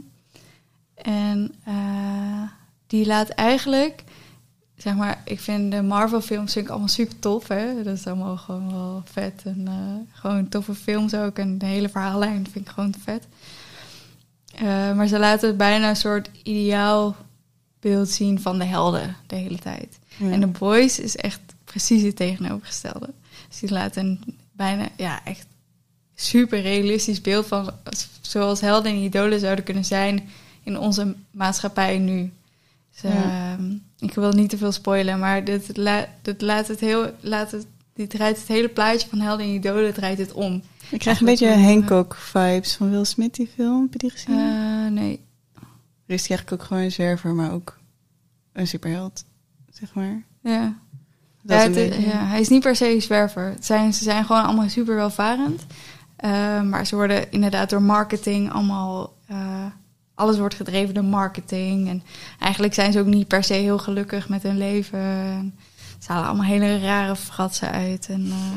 [0.94, 1.54] En
[2.86, 4.04] die laat eigenlijk,
[4.76, 7.48] zeg maar, ik vind de Marvel films vind ik allemaal super tof.
[7.48, 7.82] Hè?
[7.82, 9.42] Dat is allemaal gewoon wel vet.
[9.44, 11.38] En eh, gewoon toffe films ook.
[11.38, 13.26] En de hele verhaallijn vind ik gewoon vet.
[14.54, 17.16] Eh, maar ze laten bijna een soort ideaal
[17.80, 19.98] beeld zien van de helden de hele tijd.
[20.16, 20.30] Ja.
[20.30, 23.08] En The Boys is echt precies het tegenovergestelde.
[23.48, 24.20] Dus die laat een
[24.52, 25.46] bijna, ja, echt
[26.14, 27.70] super realistisch beeld van
[28.20, 30.28] zoals helden en idolen zouden kunnen zijn
[30.62, 32.32] in onze maatschappij nu.
[32.92, 33.52] Dus, Ja.
[33.52, 37.50] ehm, ik wil niet te veel spoilen, maar dit, la, dit laat het heel, laat
[37.50, 40.62] het die draait het hele plaatje van Helden en Idolen draait het om.
[40.90, 43.82] Ik krijg een beetje Hancock-vibes van Will Smith, die film.
[43.82, 44.34] Heb je die gezien?
[44.34, 45.20] Uh, nee.
[46.06, 47.78] Er is eigenlijk ook gewoon een zwerver, maar ook
[48.52, 49.24] een superheld,
[49.70, 50.22] zeg maar.
[50.42, 50.78] Ja.
[51.42, 53.44] Ja, het, ja, hij is niet per se een zwerver.
[53.44, 55.66] Het zijn, ze zijn gewoon allemaal super welvarend.
[56.24, 59.14] Uh, maar ze worden inderdaad door marketing allemaal...
[59.30, 59.64] Uh,
[60.16, 61.88] alles wordt gedreven door marketing.
[61.88, 62.02] En
[62.40, 64.98] eigenlijk zijn ze ook niet per se heel gelukkig met hun leven.
[64.98, 65.54] En
[65.98, 68.06] ze halen allemaal hele rare fratsen uit.
[68.08, 68.56] En uh,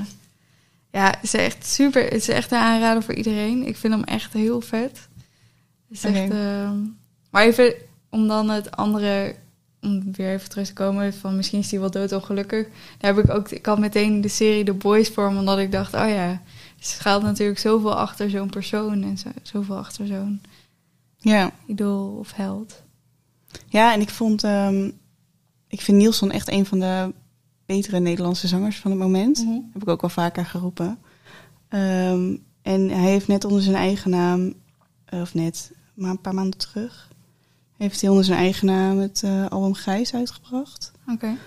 [0.92, 2.04] ja, het is echt super.
[2.04, 3.68] Het is echt een aanrader voor iedereen.
[3.68, 5.08] Ik vind hem echt heel vet.
[5.88, 6.24] Het is okay.
[6.24, 6.72] echt, uh,
[7.30, 7.74] maar even
[8.10, 9.36] om dan het andere,
[9.82, 12.68] om weer even terug te komen van misschien is hij wel doodongelukkig.
[12.98, 15.94] Daar heb ik ook, ik had meteen de serie The Boys voor omdat ik dacht,
[15.94, 16.40] oh ja, er
[16.80, 20.42] schuilt natuurlijk zoveel achter zo'n persoon en zo, zoveel achter zo'n
[21.20, 21.52] ja.
[21.66, 22.84] idool of held.
[23.68, 25.00] Ja, en ik vond, um,
[25.68, 27.14] ik vind Nielsen echt een van de
[27.66, 29.38] betere Nederlandse zangers van het moment.
[29.38, 29.70] Mm -hmm.
[29.74, 31.00] Heb ik ook wel vaker geroepen.
[31.70, 34.54] Um, en hij heeft net onder zijn eigen naam,
[35.10, 37.10] of net, maar een paar maanden terug,
[37.78, 40.92] heeft hij onder zijn eigen naam het uh, album Gijs uitgebracht.
[41.02, 41.12] Oké.
[41.14, 41.38] Okay.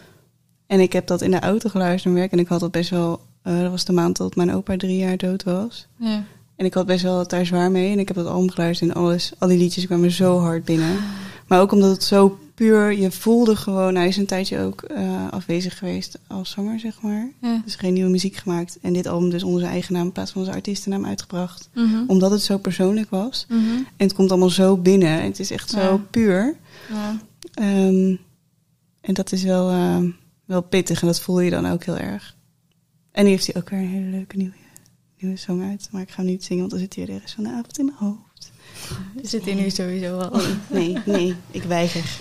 [0.66, 2.90] En ik heb dat in de auto geluisterd naar werk en ik had dat best
[2.90, 5.88] wel, uh, dat was de maand dat mijn opa drie jaar dood was.
[5.96, 6.24] Ja.
[6.62, 8.96] En ik had best wel daar zwaar mee en ik heb dat album geluisterd en
[8.96, 10.96] alles, al die liedjes kwamen zo hard binnen.
[11.46, 15.30] Maar ook omdat het zo puur, je voelde gewoon, hij is een tijdje ook uh,
[15.30, 17.30] afwezig geweest als zanger, zeg maar.
[17.40, 17.60] Ja.
[17.64, 18.78] Dus geen nieuwe muziek gemaakt.
[18.82, 21.68] En dit album dus onder zijn eigen naam in plaats van zijn artiestennaam uitgebracht.
[21.74, 22.04] Mm -hmm.
[22.06, 23.46] Omdat het zo persoonlijk was.
[23.48, 23.76] Mm -hmm.
[23.76, 25.20] En het komt allemaal zo binnen.
[25.20, 26.56] En het is echt zo puur.
[26.88, 27.16] Ja.
[27.86, 28.18] Um,
[29.00, 29.98] en dat is wel, uh,
[30.44, 32.36] wel pittig en dat voel je dan ook heel erg.
[33.12, 34.54] En nu heeft hij ook weer een hele leuke nieuwe,
[35.22, 35.88] nieuwe song uit.
[35.90, 37.78] Maar ik ga hem niet zingen, want dan zit hij de rest van de avond
[37.78, 38.52] in mijn hoofd.
[39.14, 40.40] Dus zit hij nu sowieso al.
[40.70, 42.18] Nee, nee, ik weiger.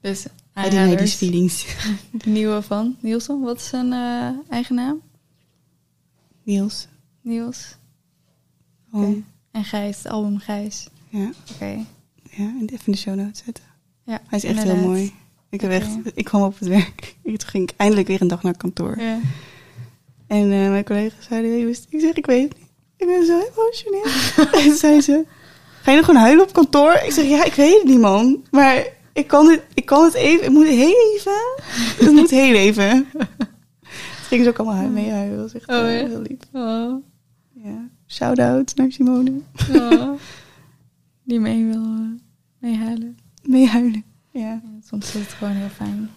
[0.00, 1.66] Dus these feelings.
[2.10, 3.40] De nieuwe van Nielsen.
[3.40, 5.00] Wat is zijn uh, eigen naam?
[6.42, 6.86] Niels.
[7.20, 7.76] Niels.
[8.92, 9.00] Oh.
[9.00, 9.24] Okay.
[9.50, 10.88] En Gijs, het album Gijs.
[11.08, 11.26] Ja.
[11.26, 11.54] Oké.
[11.54, 11.86] Okay.
[12.30, 13.64] Ja, en even in de show notes zetten.
[14.04, 14.76] Ja, Hij is echt inderdaad.
[14.76, 15.12] heel mooi.
[15.48, 17.16] Ik, heb echt, ik kwam op het werk.
[17.22, 19.00] Toen ging ik eindelijk weer een dag naar kantoor.
[19.00, 19.20] Ja.
[20.34, 22.68] En uh, mijn collega's zeiden, ik zeg, ik weet het niet.
[22.96, 24.04] Ik ben zo emotioneel.
[24.70, 25.24] en zei ze,
[25.82, 26.92] ga je nog gewoon huilen op kantoor?
[26.92, 28.44] Ik zeg, ja, ik weet het niet, man.
[28.50, 31.38] Maar ik kan het, ik kan het even, ik moet heel even.
[31.96, 33.06] Het moet heel even.
[33.10, 33.26] Toen
[34.28, 35.36] gingen ze ook allemaal mee huilen.
[35.36, 36.08] Dat was echt Oh, ja?
[36.08, 36.38] heel lief.
[36.52, 37.02] Oh.
[37.52, 37.88] Ja.
[38.06, 39.40] Shout-out naar Simone.
[39.72, 40.10] Oh.
[41.24, 42.20] Die mee wil uh,
[42.58, 43.16] meehuilen.
[43.42, 44.04] Meehuilen.
[44.30, 44.40] Ja.
[44.40, 46.10] Ja, soms is het gewoon heel fijn.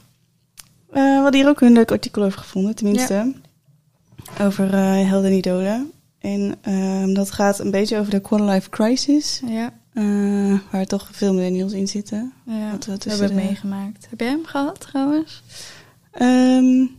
[0.89, 3.13] Uh, we hadden hier ook een leuk artikel over gevonden, tenminste.
[3.13, 3.32] Ja.
[4.41, 5.91] Over uh, helden en idolen.
[6.19, 9.41] En uh, dat gaat een beetje over de quarter life crisis.
[9.45, 9.73] Ja.
[9.93, 12.33] Uh, waar toch veel millennials in zitten.
[12.45, 14.07] Ja, dat we hebben meegemaakt.
[14.09, 15.43] Heb jij hem gehad trouwens?
[16.21, 16.95] Um,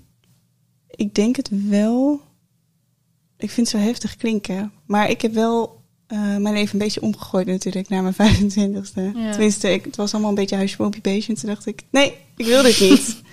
[0.91, 2.21] ik denk het wel.
[3.37, 4.73] Ik vind het zo heftig klinken.
[4.87, 9.03] Maar ik heb wel uh, mijn leven een beetje omgegooid natuurlijk na mijn 25ste.
[9.15, 9.31] Ja.
[9.31, 11.33] Tenminste, ik, het was allemaal een beetje huisje, boompje, beestje.
[11.33, 13.17] En toen dacht ik, nee, ik wil dit niet.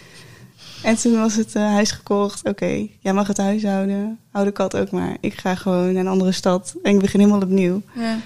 [0.83, 2.39] en toen was het uh, huis gekocht.
[2.39, 4.19] Oké, okay, jij mag het huis houden.
[4.31, 5.17] Hou de kat ook maar.
[5.19, 6.75] Ik ga gewoon naar een andere stad.
[6.83, 7.81] En ik begin helemaal opnieuw.
[7.95, 8.17] Ja.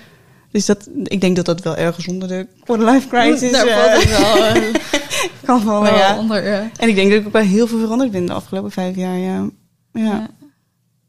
[0.51, 3.51] Dus dat, ik denk dat dat wel ergens onder de quarter-life crisis...
[3.51, 4.73] Daar valt het wel, uh,
[5.45, 6.17] kan vallen, wel ja.
[6.17, 6.69] onder, ja.
[6.75, 9.17] En ik denk dat ik ook wel heel veel veranderd ben de afgelopen vijf jaar,
[9.17, 9.49] ja.
[9.93, 10.03] Ja.
[10.03, 10.27] Ja.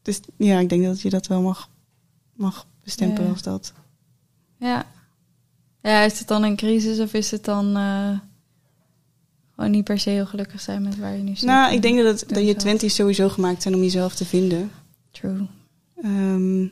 [0.01, 1.69] Dus ja, ik denk dat je dat wel mag,
[2.33, 3.73] mag bestempelen als dat.
[4.57, 4.85] Ja.
[5.81, 8.19] Ja, is het dan een crisis of is het dan eh,
[9.61, 11.45] gewoon niet per se heel gelukkig zijn met waar je nu zit?
[11.45, 14.71] Nou, ik denk dat, het, dat je twenties sowieso gemaakt zijn om jezelf te vinden.
[15.11, 15.47] True.
[15.95, 16.67] Ehm,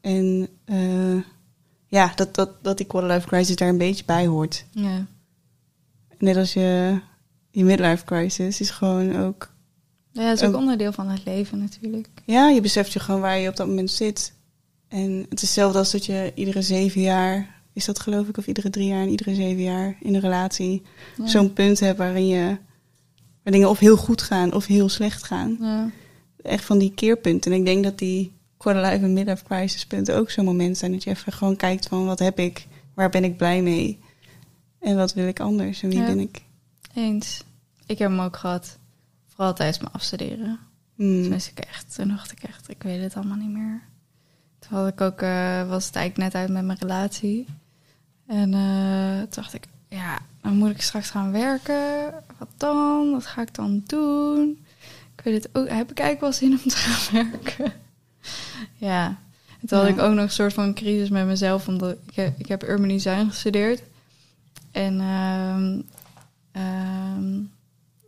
[0.00, 1.22] en eh,
[1.86, 4.64] ja, dat, dat, dat die quarter-life crisis daar een beetje bij hoort.
[4.70, 5.06] Ja.
[6.18, 7.00] Net als je,
[7.50, 9.54] je midlife crisis is gewoon ook...
[10.12, 12.08] Ja, het is ook Ook- onderdeel van het leven natuurlijk.
[12.24, 14.32] Ja, je beseft je gewoon waar je op dat moment zit.
[14.88, 17.55] En het is hetzelfde als dat je iedere zeven jaar...
[17.76, 18.36] Is dat geloof ik?
[18.36, 20.82] Of iedere drie jaar en iedere zeven jaar in een relatie...
[21.16, 21.26] Ja.
[21.26, 22.58] zo'n punt hebt waarin je...
[23.42, 25.56] Waar dingen of heel goed gaan of heel slecht gaan.
[25.60, 25.90] Ja.
[26.42, 27.52] Echt van die keerpunten.
[27.52, 30.92] En ik denk dat die quarter-life en midlife crisis punten ook zo'n moment zijn.
[30.92, 32.66] Dat je even gewoon kijkt van wat heb ik?
[32.94, 33.98] Waar ben ik blij mee?
[34.80, 35.82] En wat wil ik anders?
[35.82, 36.06] En wie Ja.
[36.06, 36.42] ben ik?
[36.94, 37.42] Eens.
[37.86, 38.78] Ik heb hem ook gehad.
[39.26, 40.58] Vooral tijdens mijn afstuderen.
[40.94, 41.22] Hmm.
[41.22, 43.82] Toen wist ik echt, toen dacht ik echt, ik weet het allemaal niet meer.
[44.58, 47.46] Toen had ik ook, eh, was het eigenlijk net uit met mijn relatie.
[48.26, 52.12] En eh, toen dacht ik, ja, dan moet ik straks gaan werken.
[52.38, 53.10] Wat dan?
[53.12, 54.64] Wat ga ik dan doen?
[55.16, 57.72] Ik weet het ook, heb ik eigenlijk wel zin om te gaan werken?
[58.74, 59.06] ja.
[59.60, 62.38] En toen had ik ook nog een soort van crisis met mezelf, omdat ik heb,
[62.38, 63.82] ik heb urban design gestudeerd.
[64.70, 65.80] En ehm,
[66.52, 67.42] ehm,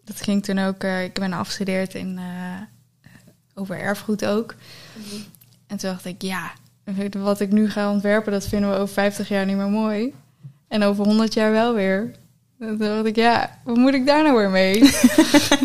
[0.04, 0.82] dat ging toen ook...
[0.82, 2.60] eh, ik ben afgestudeerd in, eh,
[3.54, 4.54] over erfgoed ook.
[5.66, 6.52] En toen dacht ik, ja,
[7.18, 8.32] wat ik nu ga ontwerpen...
[8.32, 10.14] dat vinden we over 50 jaar niet meer mooi.
[10.68, 12.10] En over 100 jaar wel weer.
[12.60, 14.80] En toen dacht ik, ja, wat moet ik daar nou weer mee?
[14.80, 15.58] wat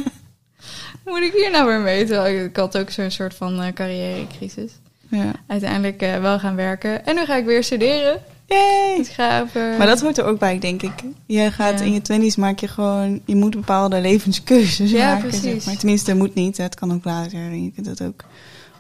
[1.14, 2.06] moet ik hier nou weer mee?
[2.06, 4.72] Terwijl ik, had ook zo'n soort van eh, carrièrecrisis.
[5.08, 5.32] Ja.
[5.48, 7.06] Uiteindelijk eh, wel gaan werken.
[7.06, 8.22] En nu ga ik weer studeren.
[8.48, 8.98] Yay!
[8.98, 9.10] Dus
[9.42, 9.78] over...
[9.78, 10.94] Maar dat hoort er ook bij, denk ik.
[11.26, 11.86] Je gaat Ja.
[11.86, 13.22] in je twenties maak je gewoon...
[13.26, 15.66] Je moet bepaalde levenskeuzes Ja, maken, zeg precies.
[15.66, 15.78] maar.
[15.78, 16.58] Tenminste, moet niet.
[16.58, 17.40] Het kan ook later.
[17.40, 18.24] En je kunt het ook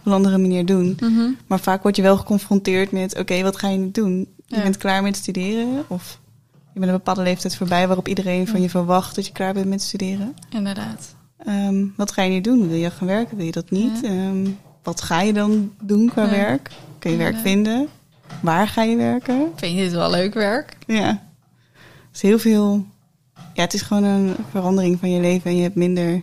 [0.05, 0.97] op een andere manier doen.
[0.99, 1.29] Mhm.
[1.47, 3.17] Maar vaak word je wel geconfronteerd met...
[3.19, 4.27] Oké, wat ga je nu doen?
[4.45, 4.61] Je Ja.
[4.63, 5.83] bent klaar met studeren?
[5.87, 6.19] Of
[6.73, 7.85] je bent een bepaalde leeftijd voorbij...
[7.87, 10.33] waarop iedereen van je verwacht dat je klaar bent met studeren.
[10.49, 11.15] Inderdaad.
[11.37, 12.67] Ehm, wat ga je nu doen?
[12.67, 13.37] Wil je gaan werken?
[13.37, 13.99] Wil je dat niet?
[14.01, 14.07] Ja.
[14.07, 14.47] Ehm,
[14.83, 16.29] wat ga je dan doen qua Ja.
[16.29, 16.71] werk?
[16.99, 17.87] Kun je werk vinden?
[18.41, 19.47] Waar ga je werken?
[19.55, 20.77] Vind je dit wel leuk werk?
[20.87, 21.07] Ja.
[21.07, 22.85] Het is heel veel.
[23.53, 26.21] Ja, het is gewoon een verandering van je leven en je hebt minder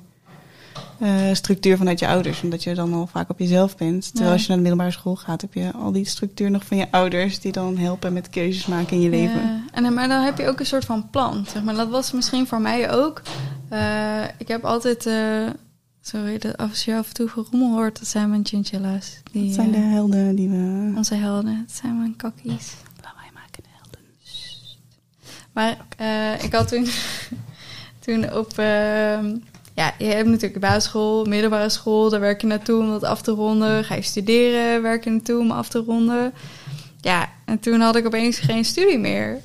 [1.00, 4.04] eh, structuur vanuit je ouders, omdat je dan al vaak op jezelf bent.
[4.06, 4.32] Terwijl Ja.
[4.32, 6.86] als je naar de middelbare school gaat, heb je al die structuur nog van je
[6.90, 9.40] ouders die dan helpen met keuzes maken in je leven.
[9.40, 9.60] Ja.
[9.72, 11.44] En, dan- maar dan heb je ook een soort van plan.
[11.52, 11.74] Zeg maar.
[11.74, 13.22] Dat was misschien voor mij ook.
[13.68, 15.06] Eh, ik heb altijd...
[15.06, 15.46] eh,
[16.00, 19.20] sorry, dat als je af en toe gerommel hoort, dat zijn mijn chinchilla's.
[19.32, 20.92] Die, Dat zijn de eh, helden die we.
[20.96, 21.64] onze helden.
[21.66, 22.74] Dat zijn mijn kakkies.
[23.02, 24.00] Lawaai maken, de helden.
[25.52, 26.86] Maar eh, ik had toen,
[28.04, 28.58] toen op...
[29.80, 32.10] ja, je hebt natuurlijk de basisschool, middelbare school.
[32.10, 33.84] Daar werk je naartoe om dat af te ronden.
[33.84, 36.32] Ga je studeren, werk je naartoe om af te ronden.
[37.00, 39.40] Ja, en toen had ik opeens geen studie meer.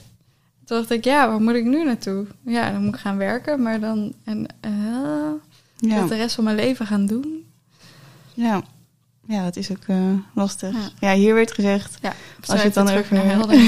[0.65, 2.25] Toen dacht ik, ja, waar moet ik nu naartoe?
[2.45, 4.13] Ja, dan moet ik gaan werken, maar dan...
[4.23, 4.71] En, eh,
[5.77, 6.07] Ja.
[6.07, 7.45] de rest van mijn leven gaan doen?
[8.33, 8.61] ja.
[9.27, 9.97] Ja, dat is ook eh,
[10.33, 10.73] lastig.
[10.73, 10.89] Ja.
[11.09, 11.13] Ja.
[11.15, 12.13] hier werd gezegd, Ja,
[12.45, 13.59] Als je het dan over- naar helden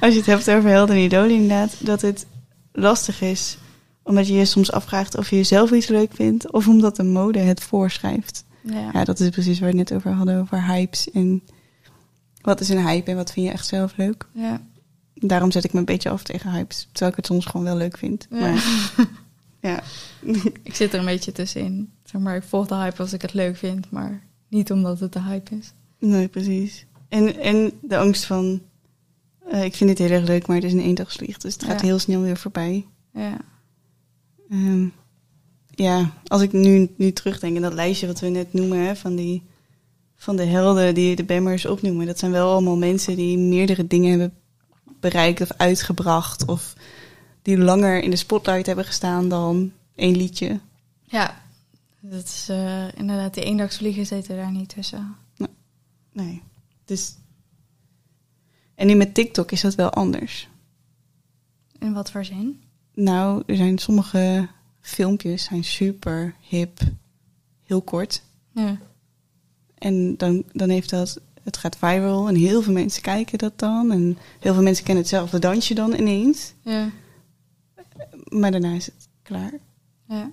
[0.00, 2.26] als je het hebt over helden en idolen inderdaad, dat het
[2.72, 3.58] lastig is.
[4.08, 7.38] Omdat je je soms afvraagt of je jezelf iets leuk vindt of omdat de mode
[7.38, 8.44] het voorschrijft.
[8.62, 8.90] ja.
[8.92, 11.10] Ja, dat is precies waar we het net over hadden, over hypes.
[11.10, 11.42] En
[12.40, 14.26] wat is een hype en wat vind je echt zelf leuk?
[14.32, 14.60] ja.
[15.20, 16.88] Daarom zet ik me een beetje af tegen hypes.
[16.92, 18.26] Terwijl ik het soms gewoon wel leuk vind.
[18.30, 18.38] Ja.
[18.38, 18.64] Maar
[19.60, 19.82] ja,
[20.62, 21.90] Ik zit er een beetje tussenin.
[22.04, 25.12] Zeg maar, ik volg de hype als ik het leuk vind, maar niet omdat het
[25.12, 25.72] de hype is.
[25.98, 26.86] nee, precies.
[27.08, 28.62] En, en de angst van,
[29.50, 31.36] eh, ik vind dit heel erg leuk, maar het is een eendagsvlieg.
[31.38, 31.86] Dus het gaat Ja.
[31.86, 32.86] heel snel weer voorbij.
[33.14, 33.36] Ja.
[34.50, 34.88] Ehm,
[35.70, 39.16] ja, als ik nu, nu terugdenk in dat lijstje wat we net noemen, hè, van,
[39.16, 39.42] die,
[40.14, 44.10] van de helden die de Bammers opnoemen, dat zijn wel allemaal mensen die meerdere dingen
[44.10, 44.38] hebben
[45.00, 46.74] bereikt of uitgebracht, of
[47.42, 50.60] die langer in de spotlight hebben gestaan dan één liedje.
[51.02, 51.42] Ja,
[52.00, 55.16] dat is eh, inderdaad, die eendagsvliegen zitten daar niet tussen.
[56.12, 56.42] Nee.
[56.84, 57.14] Dus.
[58.74, 60.48] En nu met TikTok is dat wel anders.
[61.78, 62.62] In wat voor zin?
[63.00, 64.48] Nou, er zijn sommige
[64.80, 66.80] filmpjes zijn super hip,
[67.64, 68.22] heel kort.
[68.52, 68.78] Ja.
[69.78, 73.92] En dan, dan heeft dat, het gaat viral en heel veel mensen kijken dat dan.
[73.92, 76.54] En heel veel mensen kennen hetzelfde dansje dan ineens.
[76.62, 76.90] Ja.
[78.28, 79.52] Maar daarna is het klaar.
[80.08, 80.30] Ja.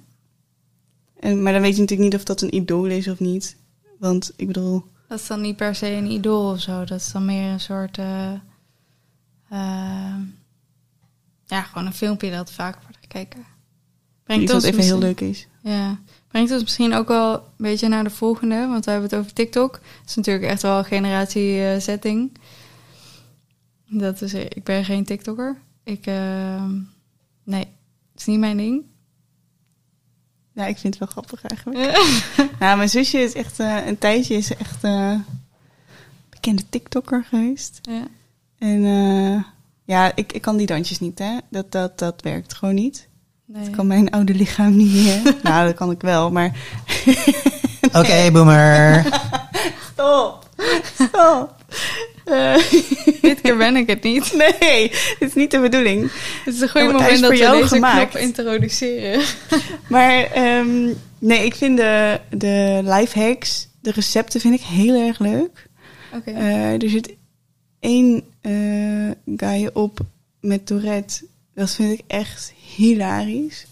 [1.20, 3.58] En, maar dan weet je natuurlijk niet of dat een idool is of niet.
[4.00, 6.84] Want ik bedoel, Dat is dan niet per se een idool of zo.
[6.84, 7.98] Dat is dan meer een soort...
[7.98, 8.34] eh,
[11.46, 13.46] ja, gewoon een filmpje dat vaak wordt gekeken.
[14.24, 15.48] Brengt iets wat ons even heel leuk is.
[15.62, 19.20] Ja, brengt ons misschien ook wel een beetje naar de volgende, want we hebben het
[19.20, 19.80] over TikTok.
[20.06, 22.32] Is natuurlijk echt wel een generatiesetting.
[23.88, 25.58] Dat is, ik ben geen TikToker.
[25.84, 26.66] Ik, eh,
[27.44, 27.68] nee,
[28.12, 28.84] het is niet mijn ding.
[30.56, 31.98] Ja, ik vind het wel grappig eigenlijk.
[32.60, 35.20] Nou, mijn zusje is echt eh, een tijdje is echt eh,
[36.30, 37.80] bekende TikToker geweest.
[37.82, 38.08] ja.
[38.58, 39.44] En eh,
[39.86, 41.38] ja, ik, ik kan die dansjes niet, hè.
[41.50, 43.08] Dat, dat, dat werkt gewoon niet.
[43.46, 43.64] Nee.
[43.64, 45.22] Dat kan mijn oude lichaam niet meer.
[45.44, 46.58] nou, dat kan ik wel, maar...
[48.00, 49.06] Oké, boomer.
[49.92, 50.50] Stop!
[50.94, 51.56] Stop!
[53.22, 54.34] Dit keer ben ik het niet.
[54.60, 56.12] nee, dit is niet de bedoeling.
[56.46, 58.10] Het is een is moment dat we deze gemaakt.
[58.10, 59.22] knop introduceren.
[59.90, 65.20] Maar ehm, nee, ik vind de, de life hacks, de recepten vind ik heel erg
[65.20, 65.68] leuk.
[66.14, 66.32] Oké.
[66.32, 67.16] Eh, er zit
[67.86, 70.00] één eh guy op
[70.40, 71.26] met Tourette.
[71.54, 73.68] Dat vind ik echt hilarisch.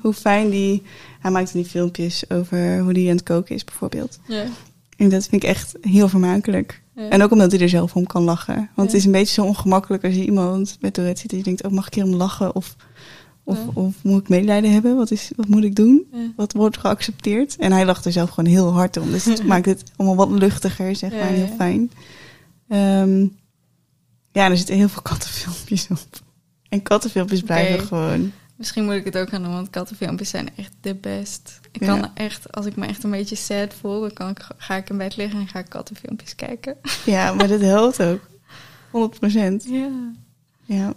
[0.00, 0.82] Hoe fijn die...
[1.20, 4.18] Hij maakt die filmpjes over hoe die aan het koken is, bijvoorbeeld.
[4.96, 6.82] En dat vind ik echt heel vermakelijk.
[6.94, 8.70] En ook omdat hij er zelf om kan lachen.
[8.74, 11.30] Want het is een beetje zo ongemakkelijk als je iemand met Tourette ziet...
[11.30, 12.54] dat je denkt, oh, mag ik hier om lachen?
[12.54, 12.76] Of,
[13.44, 14.96] of, of moet ik medelijden hebben?
[14.96, 16.06] Wat, is, wat moet ik doen?
[16.36, 17.56] Wat wordt geaccepteerd?
[17.56, 19.10] En hij lacht er zelf gewoon heel hard om.
[19.10, 21.20] Dus het maakt het allemaal wat luchtiger, zeg maar.
[21.20, 21.90] en Heel fijn.
[22.68, 23.26] Ehm,
[24.32, 26.20] ja, er zitten heel veel kattenfilmpjes op.
[26.68, 30.72] En kattenfilmpjes blijven gewoon Misschien moet ik het ook gaan doen, want kattenfilmpjes zijn echt
[30.80, 31.60] de best.
[31.72, 31.86] Ik Ja.
[31.86, 34.90] kan echt, als ik me echt een beetje sad voel, dan kan ik, ga ik
[34.90, 36.76] in bed liggen en ga ik kattenfilmpjes kijken.
[37.04, 38.20] Ja, maar dat helpt ook.
[38.90, 39.64] 100 procent.
[39.68, 39.90] Ja.
[40.64, 40.84] Ja.
[40.84, 40.94] Dan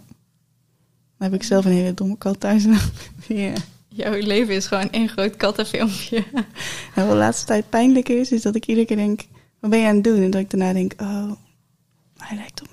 [1.30, 2.64] heb ik zelf een hele domme kat thuis.
[3.28, 3.52] ja.
[3.88, 6.24] Jouw leven is gewoon één groot kattenfilmpje.
[6.94, 9.20] En wat de laatste tijd pijnlijk is, is dat ik iedere keer denk,
[9.60, 10.22] wat ben je aan het doen?
[10.22, 11.32] En dat ik daarna denk, oh,
[12.16, 12.68] hij lijkt op.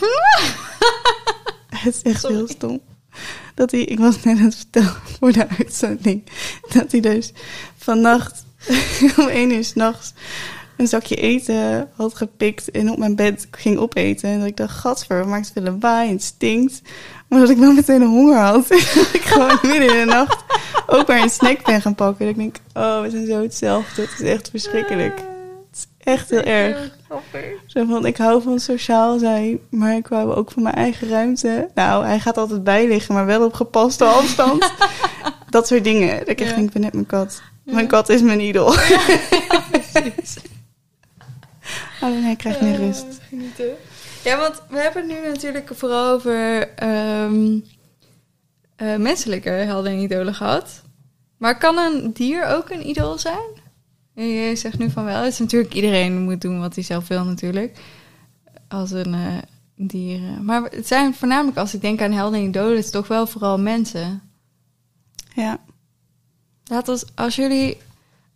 [1.84, 2.36] het is echt Sorry.
[2.36, 2.80] heel stom.
[3.54, 6.24] Dat hij, ik was net aan het vertellen voor de uitzending,
[6.72, 7.32] dat hij dus
[7.76, 8.44] vannacht
[9.16, 10.12] om één uur s'nachts
[10.76, 14.28] een zakje eten had gepikt en op mijn bed ging opeten.
[14.28, 16.82] En dat ik dacht, gadver, wat maakt het veel lawaai en het stinkt.
[17.28, 18.70] Maar dat ik wel meteen een honger had.
[18.70, 20.44] En dat ik gewoon midden in de nacht
[20.86, 22.26] ook maar een snack ben gaan pakken.
[22.26, 24.02] Dat ik denk, oh, we zijn zo hetzelfde.
[24.02, 25.33] Het is echt verschrikkelijk.
[25.98, 26.96] Echt heel erg.
[27.66, 31.68] Zo van, ik hou van sociaal zijn, maar ik wou ook van mijn eigen ruimte.
[31.74, 34.72] Nou, hij gaat altijd bij liggen, maar wel op gepaste afstand.
[35.50, 36.18] dat soort dingen.
[36.18, 36.54] Dat ik Ja.
[36.56, 37.42] ik ben net mijn kat.
[37.62, 38.74] Mijn kat is mijn idool.
[42.00, 43.04] Alleen hij krijgt meer rust.
[43.04, 43.76] Oh, genieten.
[44.24, 47.58] Ja, want we hebben het nu natuurlijk vooral over ehm,
[48.76, 50.82] eh, menselijke helden en idolen gehad.
[51.38, 53.62] Maar kan een dier ook een idool zijn?
[54.14, 55.22] Je zegt nu van wel.
[55.22, 57.78] Het is natuurlijk iedereen moet doen wat hij zelf wil natuurlijk.
[58.68, 59.36] Als een eh,
[59.76, 60.24] dier.
[60.28, 60.38] eh.
[60.40, 63.26] Maar het zijn voornamelijk als ik denk aan helden en idolen, het is toch wel
[63.26, 64.22] vooral mensen.
[65.34, 65.60] Ja.
[66.64, 67.76] Laat ons, als jullie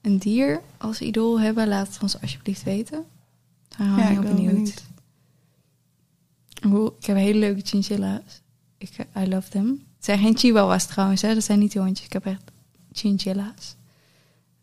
[0.03, 2.99] een dier als idool hebben, laat het ons alsjeblieft weten.
[3.69, 4.53] Ik ben Ja, heel ik ben wel benieuwd.
[4.55, 4.83] benieuwd.
[6.63, 8.41] Hoe- Ik heb hele leuke chinchilla's.
[8.79, 9.67] Ik, eh, I love them.
[9.97, 11.35] Het zijn geen chihuahuas trouwens, hè.
[11.35, 12.07] Dat zijn niet die hondjes.
[12.07, 12.43] Ik heb echt
[12.93, 13.77] chinchilla's.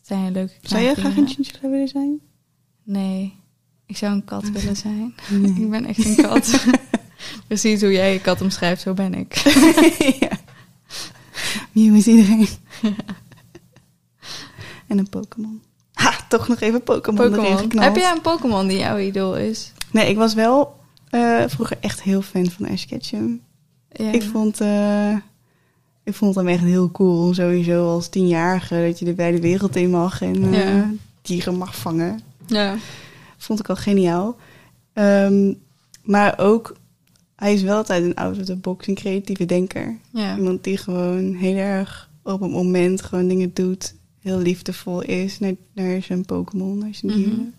[0.05, 2.19] Zijn leuke Zou jij graag een chinchilla willen zijn?
[2.83, 3.35] Nee.
[3.85, 5.15] Ik zou een kat willen zijn.
[5.61, 6.65] Ik ben echt een kat.
[7.47, 9.33] Precies hoe jij je kat omschrijft, zo ben ik.
[10.29, 10.37] ja.
[11.71, 12.47] Mew is iedereen.
[14.87, 15.61] en een Pokémon.
[15.93, 17.33] Ha, toch nog even Pokémon.
[17.81, 19.73] Heb jij een Pokémon die jouw idool is?
[19.91, 20.79] Nee, ik was wel
[21.09, 23.41] eh, vroeger echt heel fan van Ash Ketchum.
[23.91, 24.11] Ja.
[24.11, 25.15] Ik vond, eh,
[26.05, 27.33] ik vond hem echt heel cool.
[27.33, 30.81] Sowieso als tienjarige dat je er bij de wereld in mag en eh,
[31.21, 32.19] dieren mag vangen.
[32.47, 32.75] Ja.
[33.37, 34.35] Vond ik al geniaal.
[34.93, 35.53] Ehm,
[36.03, 36.75] maar ook,
[37.35, 39.97] hij is wel altijd een out of the box, een creatieve denker.
[40.09, 40.37] Ja.
[40.37, 43.95] Iemand die gewoon heel erg op het moment gewoon dingen doet.
[44.21, 47.21] Heel liefdevol is naar, naar zijn Pokémon, naar zijn Mhm.
[47.23, 47.53] dieren.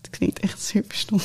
[0.00, 1.18] Het klinkt echt super stom.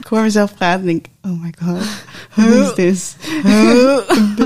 [0.00, 1.86] ik hoor mezelf praten en denk, oh my god,
[2.34, 3.14] who is this?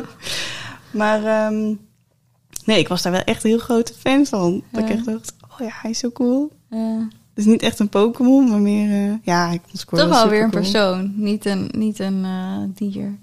[0.91, 1.75] maar ehm,
[2.65, 4.63] nee, ik was daar wel echt een heel grote fan van.
[4.73, 6.53] Dat ik echt dacht, oh ja, hij is zo cool.
[7.35, 10.43] Dus niet echt een Pokémon, maar meer, eh, ja, ik vond Squirtle Toch wel weer
[10.43, 13.19] een persoon, niet een, niet een eh, dier.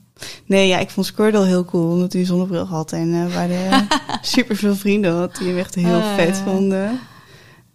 [0.46, 2.92] Nee, ja, ik vond Squirtle heel cool, omdat hij een zonnebril had.
[2.92, 3.86] En eh waar de
[4.22, 7.00] super veel vrienden had die hem echt heel Ah, vet vonden.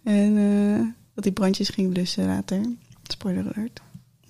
[0.03, 2.61] En dat hij brandjes ging blussen later.
[3.03, 3.81] Spoiler alert.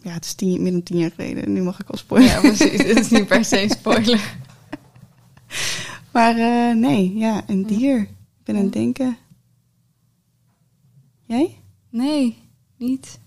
[0.01, 1.53] Ja, het is tien, meer dan tien jaar geleden.
[1.53, 2.41] Nu mag ik al spoileren.
[2.41, 2.83] Ja, precies.
[2.83, 4.19] Het is niet per se een spoiler.
[6.11, 7.99] Maar eh, nee, ja, een dier.
[7.99, 9.17] Ik ben aan het denken.
[11.25, 11.57] Jij?
[11.89, 12.37] Nee,
[12.77, 13.19] niet.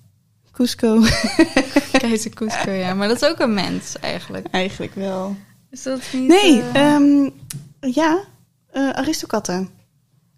[0.53, 1.01] Cusco.
[1.93, 2.95] Keizer Cusco, ja.
[2.95, 4.47] Maar dat is ook een mens, eigenlijk.
[4.47, 5.37] Eigenlijk wel.
[5.71, 6.29] Is dat niet...
[6.29, 7.31] Nee, eh, ehm,
[7.81, 8.25] ja,
[8.71, 9.69] eh Aristokatten.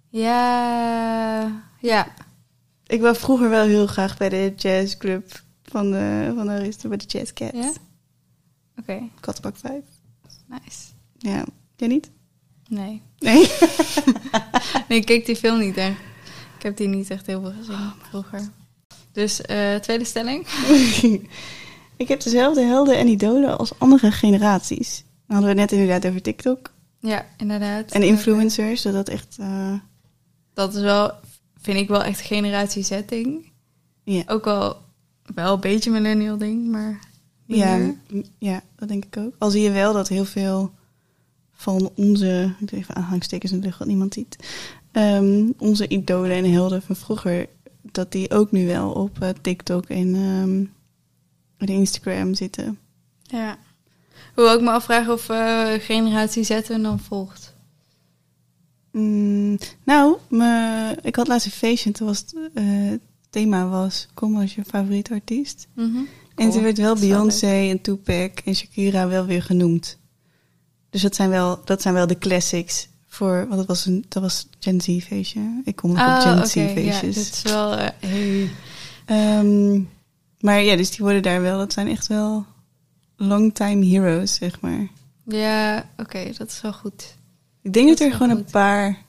[0.08, 1.62] Ja...
[1.80, 2.14] Ja.
[2.86, 6.98] Ik was vroeger wel heel graag bij de jazzclub van de, van de Aristo, bij
[6.98, 7.56] de Jazz Cats.
[7.56, 7.72] Ja?
[8.80, 9.82] Oké, Kattenbak 5.
[10.46, 10.84] nice.
[11.18, 11.44] Ja,
[11.76, 12.10] jij niet?
[12.68, 13.02] Nee.
[13.18, 13.46] Nee.
[14.88, 15.98] Nee, ik keek die film niet echt.
[16.56, 18.48] Ik heb die niet echt heel veel gezien vroeger.
[19.12, 20.46] Dus, eh, tweede stelling.
[21.96, 25.04] ik heb dezelfde helden en idolen als andere generaties.
[25.26, 26.72] Dan hadden we het net inderdaad over TikTok.
[27.00, 27.90] Ja, inderdaad.
[27.92, 29.36] En influencers, dat dat echt...
[29.40, 29.72] eh,
[30.54, 31.12] Dat is wel,
[31.60, 33.52] vind ik wel echt generatiezetting.
[34.04, 34.76] ja, Ook wel,
[35.34, 36.98] wel een beetje millennial ding, maar
[37.46, 38.24] ja, meer.
[38.38, 39.34] ja, dat denk ik ook.
[39.38, 40.72] Al zie je wel dat heel veel
[41.56, 42.54] van onze...
[42.60, 44.36] Ik doe even aanhangstekens in de lucht, wat niemand ziet.
[44.92, 47.46] Ehm, onze idolen en helden van vroeger...
[47.82, 50.64] dat die ook nu wel op eh, TikTok en ehm,
[51.56, 52.78] en Instagram zitten.
[53.22, 53.58] Ja.
[54.34, 57.54] Hoe ik me afvraag of eh, generatie Z hem dan volgt.
[58.92, 62.92] Mm, nou, me, ik had laatst een feestje en toen was het eh,
[63.30, 64.08] thema was...
[64.14, 65.68] Kom als je favoriete artiest.
[65.76, 66.50] En Cool.
[66.50, 69.98] toen werd wel Beyoncé en Tupac en Shakira wel weer genoemd.
[70.90, 73.36] Dus dat zijn wel, dat zijn wel de classics voor...
[73.48, 75.60] Want dat was, een, dat was Gen Z feestje.
[75.64, 76.46] Ik kom nog op Ah, Gen.
[76.46, 77.14] Z Ja, feestjes.
[77.14, 77.74] dit is wel...
[77.76, 78.50] eh, hey.
[79.06, 79.80] Ehm,
[80.40, 81.58] maar ja, dus die worden daar wel...
[81.58, 82.46] Dat zijn echt wel
[83.16, 84.88] longtime heroes, zeg maar.
[85.24, 87.14] Ja, oké, dat is wel goed.
[87.62, 89.02] Ik denk dat, Dat er gewoon een paar,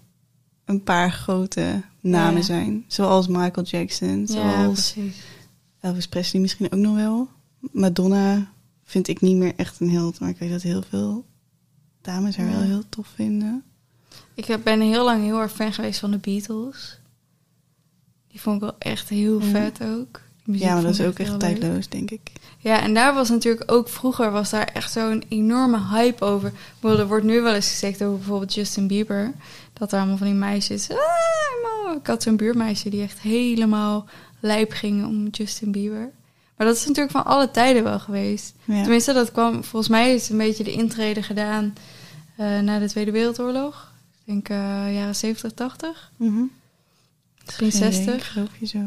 [0.65, 2.41] een paar grote namen Ja.
[2.41, 2.85] zijn.
[2.87, 4.95] Zoals Michael Jackson, Ja, zoals.
[5.81, 7.27] Elvis Presley misschien ook nog wel.
[7.71, 8.51] Madonna
[8.83, 10.19] vind ik niet meer echt een held.
[10.19, 11.25] Maar ik weet dat heel veel
[12.07, 13.63] dames haar wel heel tof vinden.
[14.33, 16.99] Ik ben heel lang heel erg fan geweest van de Beatles.
[18.27, 19.47] Die vond ik wel echt heel Ja.
[19.49, 20.21] vet ook.
[20.43, 21.39] Ja, maar dat is ook echt leuk.
[21.39, 22.31] tijdloos, denk ik.
[22.57, 26.51] Ja, en daar was natuurlijk ook vroeger was daar echt zo'n enorme hype over.
[26.51, 29.33] Bijvoorbeeld, Er wordt nu wel eens gezegd over bijvoorbeeld Justin Bieber.
[29.73, 30.89] Dat er allemaal van die meisjes.
[30.89, 34.05] Ah, ik had zo'n buurmeisje die echt helemaal
[34.39, 36.11] lijp ging om Justin Bieber.
[36.57, 38.53] Maar dat is natuurlijk van alle tijden wel geweest.
[38.65, 38.81] Ja.
[38.81, 41.73] Tenminste, dat kwam volgens mij is een beetje de intrede gedaan
[42.37, 43.91] na de Tweede Wereldoorlog.
[44.25, 46.41] Ik denk eh, jaren 70, 80, Mhm.
[47.45, 48.31] misschien Geen idee, 60.
[48.31, 48.79] geloof je zo.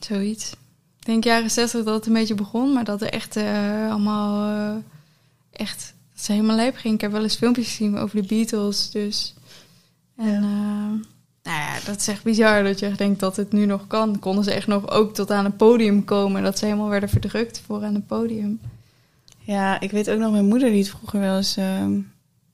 [0.00, 0.50] Zoiets.
[0.98, 4.48] Ik denk jaren 60 dat het een beetje begon, maar dat er echt eh, allemaal
[4.76, 4.82] eh,
[5.52, 6.94] echt dat ze helemaal lijp ging.
[6.94, 9.34] Ik heb wel eens filmpjes gezien over de Beatles, dus.
[10.16, 10.34] En Ja.
[10.36, 10.42] eh,
[11.42, 14.18] nou ja, dat is echt bizar dat je echt denkt dat het nu nog kan.
[14.18, 17.60] Konden ze echt nog ook tot aan een podium komen, dat ze helemaal werden verdrukt
[17.66, 18.60] voor aan het podium.
[19.38, 21.56] Ja, ik weet ook nog, mijn moeder die het vroeger wel eens...
[21.56, 21.98] ehm,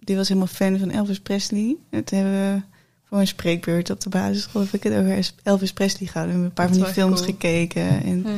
[0.01, 1.77] die was helemaal fan van Elvis Presley.
[1.91, 2.63] Het hebben we
[3.09, 4.63] voor een spreekbeurt op de basisschool...
[4.63, 6.37] heb ik het over Elvis Presley gehouden.
[6.37, 7.31] We hebben een paar Dat van die films cool.
[7.33, 8.03] gekeken.
[8.05, 8.31] En Ja.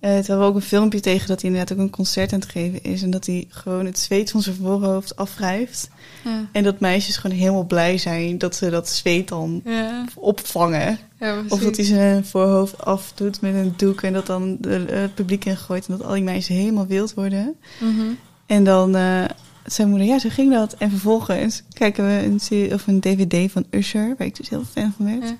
[0.00, 2.38] eh, toen hebben we ook een filmpje tegen dat hij inderdaad ook een concert aan
[2.40, 3.02] het geven is.
[3.02, 5.90] En dat hij gewoon het zweet van zijn voorhoofd afwrijft.
[6.24, 6.48] Ja.
[6.52, 10.04] En dat meisjes gewoon helemaal blij zijn dat ze dat zweet dan Ja.
[10.14, 10.98] opvangen.
[11.20, 15.00] Ja, Of dat hij zijn voorhoofd afdoet met een doek en dat dan de, eh,
[15.00, 17.56] het publiek ingooit en dat al die meisjes helemaal wild worden.
[17.80, 18.06] Mhm.
[18.46, 19.24] En dan eh
[19.72, 20.72] zijn moeder, ja, zo ging dat.
[20.78, 24.64] En vervolgens kijken we een, serie, of een dvd van Usher, waar ik dus heel
[24.72, 25.28] fan van werd.
[25.28, 25.36] Ja.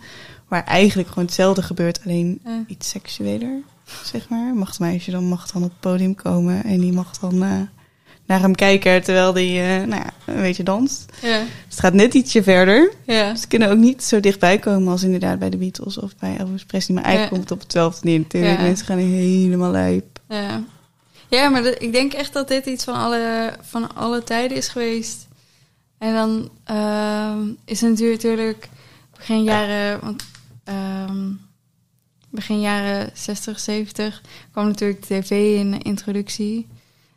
[0.49, 2.64] Waar eigenlijk gewoon hetzelfde gebeurt, alleen Ja.
[2.66, 3.59] iets seksueler,
[4.05, 4.55] zeg maar.
[4.55, 7.51] Mag het meisje dan mag dan op het podium komen en die mag dan eh,
[8.26, 11.05] naar hem kijken terwijl die, eh, nou ja, een beetje danst.
[11.22, 11.39] Ja.
[11.39, 12.93] Dus het gaat net ietsje verder.
[13.07, 13.35] Ja.
[13.35, 16.64] Ze kunnen ook niet zo dichtbij komen als inderdaad bij de Beatles of bij Elvis
[16.64, 16.97] Presley.
[16.97, 18.61] Maar eigenlijk komt het op hetzelfde neer natuurlijk.
[18.61, 20.20] Mensen gaan helemaal lijp.
[20.28, 20.62] Ja,
[21.31, 24.68] ja maar dat- ik denk echt dat dit iets van alle, van alle tijden is
[24.68, 25.28] geweest.
[25.99, 28.68] En dan ehm, is het natuurlijk
[29.16, 30.24] begin jaren, want,
[30.64, 31.28] ehm,
[32.31, 34.22] begin jaren 60, 70
[34.53, 36.66] kwam natuurlijk tv in de introductie.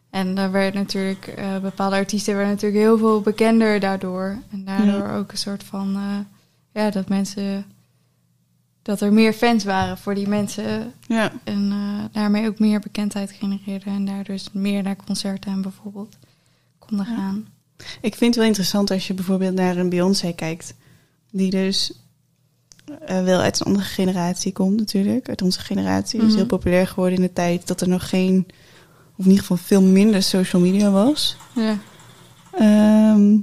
[0.09, 4.37] En daar werd natuurlijk, eh, bepaalde artiesten werden natuurlijk heel veel bekender daardoor.
[4.51, 7.65] En daardoor ook een soort van, eh, ja, dat mensen,
[8.83, 11.31] dat er meer fans waren voor die mensen Ja.
[11.43, 13.89] en eh, daarmee ook meer bekendheid genereerde.
[13.89, 16.17] En daar dus meer naar concerten en bijvoorbeeld
[16.79, 17.15] konden Ja.
[17.15, 17.47] gaan.
[18.01, 20.73] Ik vind het wel interessant als je bijvoorbeeld naar een Beyoncé kijkt.
[21.31, 21.93] Die dus
[23.05, 25.29] eh, wel uit een andere generatie komt natuurlijk.
[25.29, 26.17] Uit onze generatie.
[26.19, 26.39] Die is Mhm.
[26.41, 28.45] heel populair geworden in de tijd dat er nog geen...
[29.15, 31.37] Of in ieder geval veel minder social media was.
[31.55, 31.77] Ja.
[32.51, 33.37] Ehm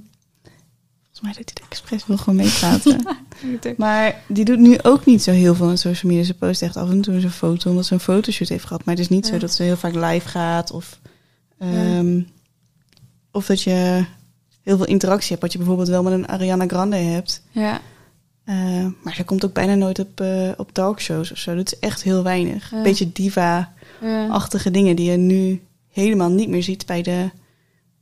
[1.20, 3.02] volgens mij doet hij het expres wil gewoon meepraten.
[3.76, 6.26] Maar die doet nu ook niet zo heel veel aan social media.
[6.26, 8.84] Ze post echt af en toe een foto omdat ze een fotoshoot heeft gehad.
[8.84, 10.70] Maar het is niet zo dat ze heel vaak live gaat.
[10.70, 10.98] Of,
[11.58, 12.20] ehm,
[13.32, 14.04] of dat je
[14.62, 15.42] heel veel interactie hebt.
[15.42, 17.42] Wat je bijvoorbeeld wel met een Ariana Grande hebt.
[17.50, 17.80] ja.
[18.44, 21.54] Eh, maar ze komt ook bijna nooit op, eh, op talkshows of zo.
[21.54, 22.70] Dat is echt heel weinig.
[22.70, 22.76] Ja.
[22.76, 24.74] Een beetje diva-achtige Ja.
[24.74, 25.60] dingen die je nu
[25.92, 27.30] helemaal niet meer ziet bij de,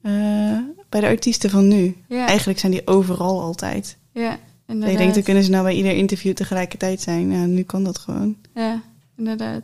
[0.02, 0.58] eh,
[0.88, 1.96] bij de artiesten van nu.
[2.08, 2.26] Ja.
[2.26, 3.96] Eigenlijk zijn die overal altijd.
[4.12, 4.98] ja, Dat je inderdaad.
[4.98, 7.30] denkt, dan kunnen ze nou bij ieder interview tegelijkertijd zijn.
[7.30, 8.36] Ja, nu kan dat gewoon.
[8.54, 8.82] Ja,
[9.16, 9.62] inderdaad.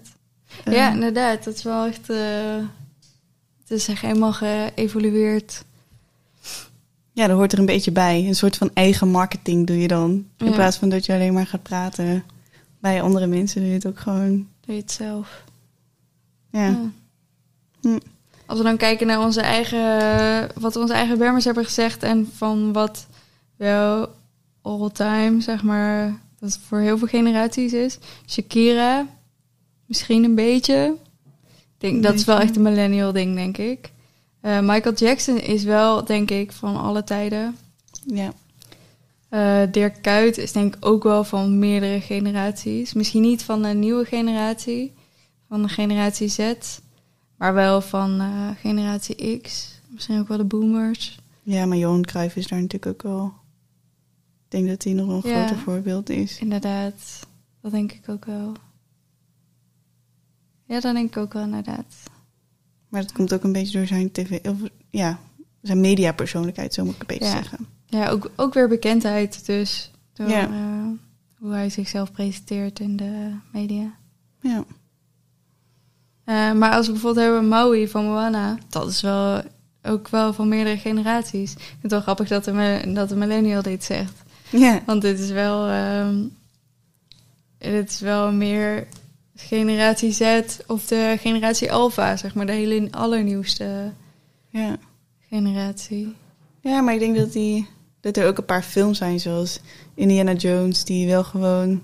[0.64, 1.44] Eh, ja, inderdaad.
[1.44, 2.10] Dat is wel echt...
[2.10, 2.56] eh,
[3.60, 5.64] het is echt helemaal geëvolueerd.
[7.12, 8.26] ja, dat hoort er een beetje bij.
[8.26, 10.10] Een soort van eigen marketing doe je dan.
[10.36, 10.52] In Ja.
[10.52, 12.24] plaats van dat je alleen maar gaat praten
[12.78, 14.48] bij andere mensen, doe je het ook gewoon.
[14.60, 15.44] Doe je het zelf.
[16.50, 16.90] Ja, Ja.
[17.80, 17.98] Hm.
[18.46, 22.72] Als we dan kijken naar onze eigen, wat onze eigen Bermers hebben gezegd en van
[22.72, 23.06] wat
[23.56, 24.08] wel
[24.62, 27.98] all time, zeg maar, dat voor heel veel generaties is.
[28.28, 29.06] Shakira,
[29.86, 30.96] misschien een beetje.
[31.46, 33.92] Ik denk, dat is wel echt een millennial ding, denk ik.
[34.40, 37.56] Eh, Michael Jackson is wel, denk ik, van alle tijden.
[38.06, 38.32] ja.
[39.28, 42.92] Eh, Dirk Kuyt is denk ik ook wel van meerdere generaties.
[42.92, 44.92] Misschien niet van de nieuwe generatie,
[45.48, 46.54] van de generatie Z,
[47.44, 49.72] maar wel van eh, generatie X.
[49.88, 51.18] Misschien ook wel de boomers.
[51.42, 53.26] ja, maar Johan Cruijff is daar natuurlijk ook wel...
[54.44, 55.36] Ik denk dat hij nog een Ja.
[55.38, 56.38] groter voorbeeld is.
[56.38, 57.26] Inderdaad,
[57.60, 58.52] dat denk ik ook wel.
[60.66, 61.94] Ja, dat denk ik ook wel inderdaad.
[62.88, 64.40] Maar dat komt ook een beetje door zijn tv...
[64.48, 64.56] Of,
[64.90, 65.18] ja,
[65.62, 67.30] zijn mediapersoonlijkheid, zo moet ik een beetje Ja.
[67.42, 67.66] zeggen.
[67.86, 69.90] Ja, ook, ook weer bekendheid dus.
[70.12, 70.48] Door Ja.
[70.48, 70.86] eh,
[71.38, 73.94] hoe hij zichzelf presenteert in de media.
[74.40, 74.64] Ja.
[76.24, 79.42] Eh, maar als we bijvoorbeeld hebben Maui van Moana, dat is wel
[79.82, 81.52] ook wel van meerdere generaties.
[81.52, 84.22] Ik vind het wel grappig dat de, dat de millennial dit zegt.
[84.50, 84.82] Ja.
[84.86, 86.14] Want dit is wel, ehm
[87.58, 88.86] dit is wel meer
[89.36, 93.92] generatie Z of de generatie Alpha, zeg maar, de hele allernieuwste
[94.48, 94.76] Ja.
[95.28, 96.14] generatie.
[96.60, 97.68] Ja, maar ik denk dat, die,
[98.00, 99.60] dat er ook een paar films zijn, zoals
[99.94, 101.82] Indiana Jones, die wel gewoon...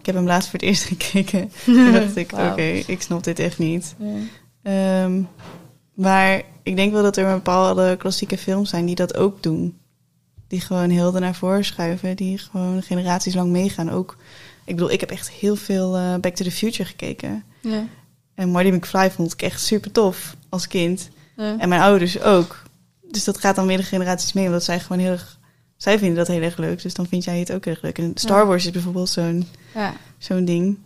[0.00, 1.52] Ik heb hem laatst voor het eerst gekeken.
[1.64, 3.94] Toen dacht ik, oké, ik snap dit echt niet.
[4.62, 5.22] Ehm,
[5.94, 9.78] maar ik denk wel dat er bepaalde klassieke films zijn die dat ook doen.
[10.48, 12.16] Die gewoon heel naar voren schuiven.
[12.16, 13.90] Die gewoon generaties lang meegaan.
[13.90, 14.16] Ook,
[14.64, 17.44] ik bedoel, ik heb echt heel veel eh, Back to the Future gekeken.
[17.60, 17.84] Ja.
[18.34, 21.10] En Marty McFly vond ik echt super tof als kind.
[21.36, 21.58] Ja.
[21.58, 22.62] En mijn ouders ook.
[23.10, 24.46] Dus dat gaat dan meerdere generaties mee.
[24.46, 25.38] Omdat zij gewoon heel erg...
[25.80, 26.82] Zij vinden dat heel erg leuk.
[26.82, 27.98] Dus dan vind jij het ook erg leuk.
[27.98, 28.46] En Star Ja.
[28.46, 29.92] Wars is bijvoorbeeld zo'n ja.
[30.18, 30.78] zo'n ding.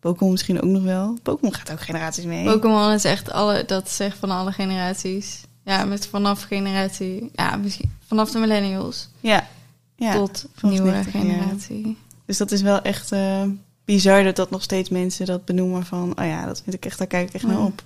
[0.00, 1.18] Pokémon misschien ook nog wel.
[1.22, 2.44] Pokémon gaat ook generaties mee.
[2.44, 5.40] Pokémon is echt alle, dat is echt van alle generaties.
[5.64, 9.48] Ja, met vanaf generatie, ja, misschien vanaf de millennials ja.
[9.96, 10.12] ja.
[10.12, 11.20] tot nieuwe 90, ja.
[11.20, 11.96] generatie.
[12.26, 13.42] Dus dat is wel echt eh,
[13.84, 16.18] bizar dat dat nog steeds mensen dat benoemen van...
[16.18, 17.82] oh ja, dat vind ik echt, daar kijk ik echt naar op.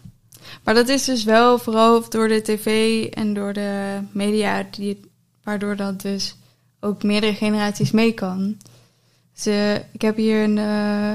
[0.64, 5.00] Maar dat is dus wel vooral door de tv en door de media, die,
[5.44, 6.36] waardoor dat dus
[6.80, 8.56] ook meerdere generaties mee kan.
[9.92, 11.14] Ik heb hier een eh,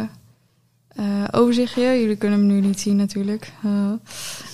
[0.88, 1.82] eh, overzichtje.
[1.82, 3.52] Jullie kunnen hem nu niet zien natuurlijk.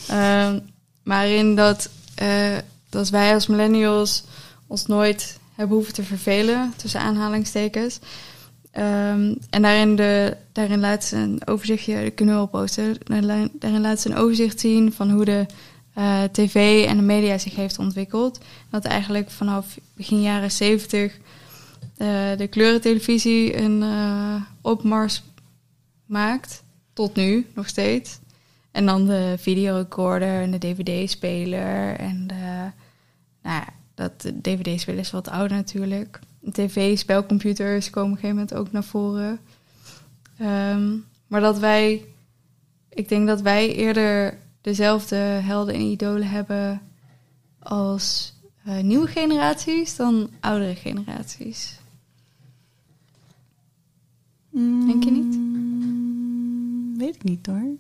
[0.08, 0.60] Ehm,
[1.04, 2.58] maar in dat, eh,
[2.90, 4.24] dat wij als millennials
[4.68, 8.00] ons nooit hebben hoeven te vervelen, tussen aanhalingstekens.
[8.72, 12.66] Ehm, en daarin, de, daarin laat ze een overzichtje, dat kunnen we wel
[13.52, 15.46] daarin laat ze een overzicht zien van hoe de
[15.96, 18.40] eh, tv en de media zich heeft ontwikkeld.
[18.70, 21.18] Dat eigenlijk vanaf begin jaren 70
[21.98, 25.24] eh, de kleurentelevisie een eh, opmars
[26.06, 26.64] maakt.
[26.94, 28.20] Tot nu nog steeds.
[28.72, 31.96] En dan de videorecorder en de dvd-speler.
[31.96, 32.72] En de,
[33.42, 36.20] nou dat dvd-speler is wat ouder natuurlijk.
[36.52, 39.40] TV-spelcomputers komen op een gegeven moment ook naar voren.
[40.38, 40.96] Ehm,
[41.28, 42.06] maar dat wij,
[42.90, 46.82] ik denk dat wij eerder dezelfde helden en idolen hebben
[47.60, 51.80] als eh, nieuwe generaties dan oudere generaties.
[54.52, 55.36] Denk je niet?
[55.36, 57.78] Mm, Weet ik niet hoor.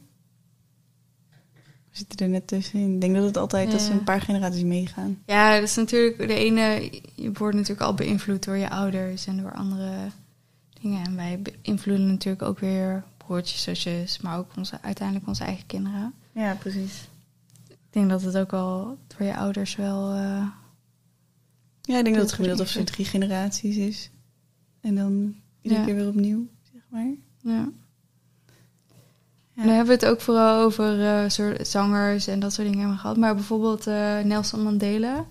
[1.90, 2.94] We zitten er net tussenin.
[2.94, 5.18] Ik denk dat het altijd dat ze een paar generaties meegaan.
[5.26, 6.92] Ja, dat is natuurlijk de ene.
[7.16, 9.94] Je wordt natuurlijk al beïnvloed door je ouders en door andere
[10.82, 11.06] dingen.
[11.06, 16.14] En wij beïnvloeden natuurlijk ook weer broertjes, zusjes, maar ook onze, uiteindelijk onze eigen kinderen.
[16.36, 17.08] Ja, precies.
[17.70, 20.12] Ik denk dat het ook al door je ouders wel.
[20.14, 20.48] eh,
[21.82, 24.10] Ja, ik denk dat het gemiddeld of zo drie generaties is.
[24.82, 25.86] En dan iedere Ja.
[25.88, 27.04] keer weer opnieuw, zeg maar.
[27.06, 27.16] ja.
[27.42, 27.70] Ja.
[29.56, 32.80] En dan hebben we het ook vooral over eh, soort zangers en dat soort dingen
[32.82, 33.18] hebben gehad.
[33.18, 35.26] Maar bijvoorbeeld eh, Nelson Mandela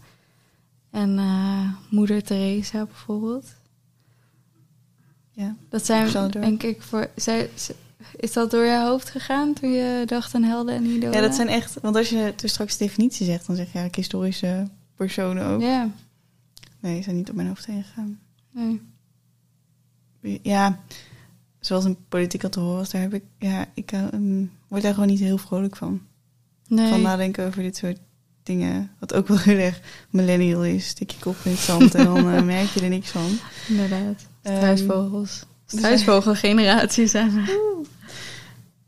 [0.91, 1.15] en
[1.91, 3.55] Moeder Teresa bijvoorbeeld.
[5.31, 5.57] Ja.
[5.69, 7.11] Dat zijn, denk ik, voor.
[7.17, 7.51] Zij,
[8.17, 11.15] is dat door je hoofd gegaan toen je dacht aan helden en idolen?
[11.15, 11.81] ja, dat zijn echt...
[11.81, 15.61] Want als je dus straks definitie zegt, dan zeg je eigenlijk historische personen ook.
[15.61, 15.91] Ja,
[16.81, 18.19] Nee, ze zijn niet op mijn hoofd heen gegaan.
[18.51, 18.81] nee.
[20.43, 20.81] Ja,
[21.61, 23.23] zoals een politiek al te horen was, daar heb ik...
[23.39, 26.03] Ja, ik ehm, word daar gewoon niet heel vrolijk van.
[26.69, 26.89] nee.
[26.89, 27.99] Van nadenken over dit soort
[28.43, 28.91] dingen.
[28.99, 29.81] Wat ook wel heel erg
[30.11, 30.87] millennial is.
[30.87, 33.39] Stik je kop in het zand en dan eh, merk je er niks van.
[33.69, 34.27] Inderdaad.
[34.43, 35.45] Ehm, Struisvogels.
[35.67, 37.83] Struisvogelgeneratie zijn we.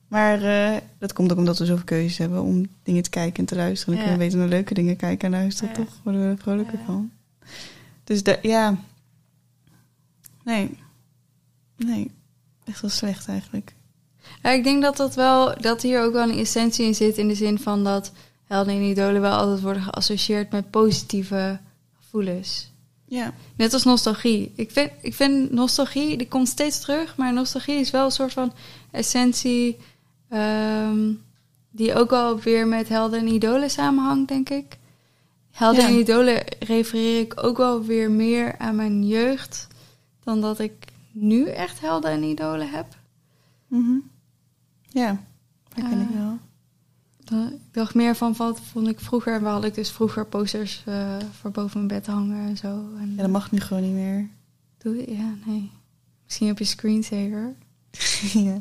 [0.09, 3.45] Maar eh, dat komt ook omdat we zoveel keuzes hebben om dingen te kijken en
[3.45, 3.95] te luisteren.
[3.95, 4.11] Dan Ja.
[4.11, 5.75] kunnen we beter naar leuke dingen kijken en luisteren.
[5.75, 7.11] Toch worden we er vrolijker van.
[8.05, 8.77] Dus ja.
[10.45, 10.79] Nee.
[11.77, 12.11] Nee.
[12.65, 13.75] Echt wel slecht eigenlijk.
[14.43, 17.19] Ja, ik denk dat dat wel, dat hier ook wel een essentie in zit.
[17.19, 18.13] In de zin van dat
[18.45, 21.61] helden en idolen wel altijd worden geassocieerd met positieve
[22.01, 22.71] gevoelens.
[23.05, 23.35] Ja.
[23.57, 24.53] Net als nostalgie.
[24.57, 28.33] Ik vind, ik vind nostalgie, die komt steeds terug, maar nostalgie is wel een soort
[28.33, 28.53] van
[28.91, 29.77] essentie
[30.29, 31.13] ehm,
[31.71, 34.79] die ook wel weer met helden en idolen samenhangt, denk ik.
[35.51, 35.89] Helden Ja.
[35.89, 39.67] en idolen refereer ik ook wel weer meer aan mijn jeugd
[40.25, 40.73] dan dat ik
[41.13, 42.87] nu echt helden en idolen heb.
[43.69, 43.97] Mhm.
[44.89, 45.23] Ja.
[45.75, 46.39] Dat ken ik Eh, wel.
[47.51, 49.41] Ik dacht meer van wat vond ik vroeger.
[49.43, 52.67] We hadden ik dus vroeger posters eh, voor boven mijn bed hangen en zo.
[52.99, 54.29] En Ja, dat mag nu gewoon niet meer.
[54.79, 55.17] doe je?
[55.17, 55.71] Ja, nee.
[56.25, 57.55] Misschien op je screensaver.
[58.49, 58.61] ja.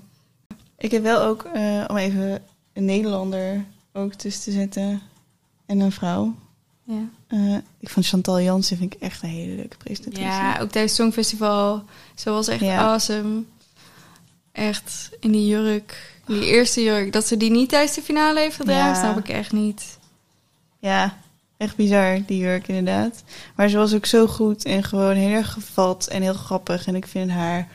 [0.86, 5.02] Ik heb wel ook, eh, om even een Nederlander ook tussen te zetten.
[5.66, 6.36] En een vrouw.
[6.84, 7.02] Ja.
[7.28, 10.28] Eh, ik vond Chantal Jansen vind ik echt een hele leuke presentatrice.
[10.28, 11.84] ja, ook tijdens het Songfestival.
[12.16, 12.78] Ze was echt Ja.
[12.92, 13.44] awesome.
[14.52, 16.20] Echt in die jurk.
[16.26, 17.14] Die eerste jurk.
[17.14, 19.12] Dat ze die niet tijdens de finale heeft gedragen, Ja.
[19.12, 19.98] snap ik echt niet.
[20.80, 21.18] Ja,
[21.58, 23.24] Echt bizar, die jurk inderdaad.
[23.56, 26.88] Maar ze was ook zo goed en gewoon heel erg gevat en heel grappig.
[26.88, 27.68] En ik vind haar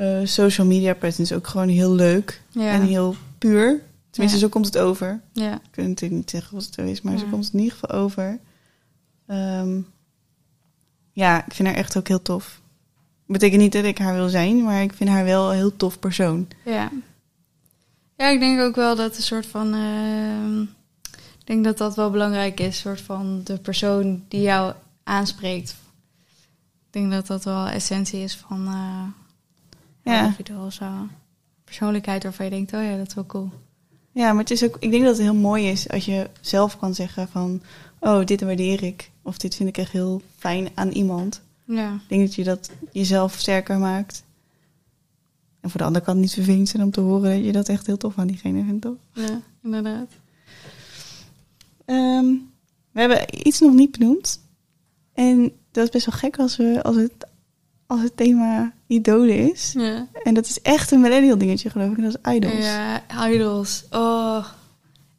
[0.00, 2.70] eh, social media presence ook gewoon heel leuk Ja.
[2.72, 3.82] en heel puur.
[4.10, 4.44] Tenminste, Ja.
[4.44, 5.20] zo komt het over.
[5.32, 5.54] ja.
[5.54, 7.30] Ik kan natuurlijk niet zeggen wat het zo is, maar zo Ja.
[7.30, 8.38] komt het in ieder geval over.
[9.26, 9.80] Ehm,
[11.12, 12.60] ja, ik vind haar echt ook heel tof.
[13.26, 15.98] Betekent niet dat ik haar wil zijn, maar ik vind haar wel een heel tof
[15.98, 16.48] persoon.
[16.64, 16.90] Ja.
[18.16, 19.74] Ja, ik denk ook wel dat een soort van.
[19.74, 20.60] ehm,
[21.40, 22.66] ik denk dat dat wel belangrijk is.
[22.66, 24.74] Een soort van de persoon die jou
[25.04, 25.70] aanspreekt.
[26.86, 28.66] Ik denk dat dat wel essentie is van.
[28.66, 29.02] eh
[30.10, 30.70] Ja.
[30.70, 30.86] zo.
[31.64, 33.50] Persoonlijkheid waarvan je denkt: oh ja, dat is wel cool.
[34.12, 36.78] Ja, maar het is ook, ik denk dat het heel mooi is als je zelf
[36.78, 37.62] kan zeggen van,
[37.98, 39.10] oh, dit waardeer ik.
[39.22, 41.40] Of dit vind ik echt heel fijn aan iemand.
[41.64, 41.94] Ja.
[41.94, 44.24] Ik denk dat je dat jezelf sterker maakt.
[45.60, 47.86] En voor de andere kant niet vervelend zijn om te horen dat je dat echt
[47.86, 48.96] heel tof aan diegene vindt, toch?
[49.12, 50.08] Ja, inderdaad.
[51.84, 52.26] Ehm,
[52.90, 54.40] we hebben iets nog niet benoemd.
[55.12, 57.26] En dat is best wel gek als, we, als, het,
[57.90, 59.72] als het thema idolen is.
[59.72, 60.06] Ja.
[60.22, 61.96] En dat is echt een millennial dingetje, geloof ik.
[61.96, 62.64] En dat is idols.
[62.64, 63.84] Ja, idols.
[63.90, 64.46] Oh,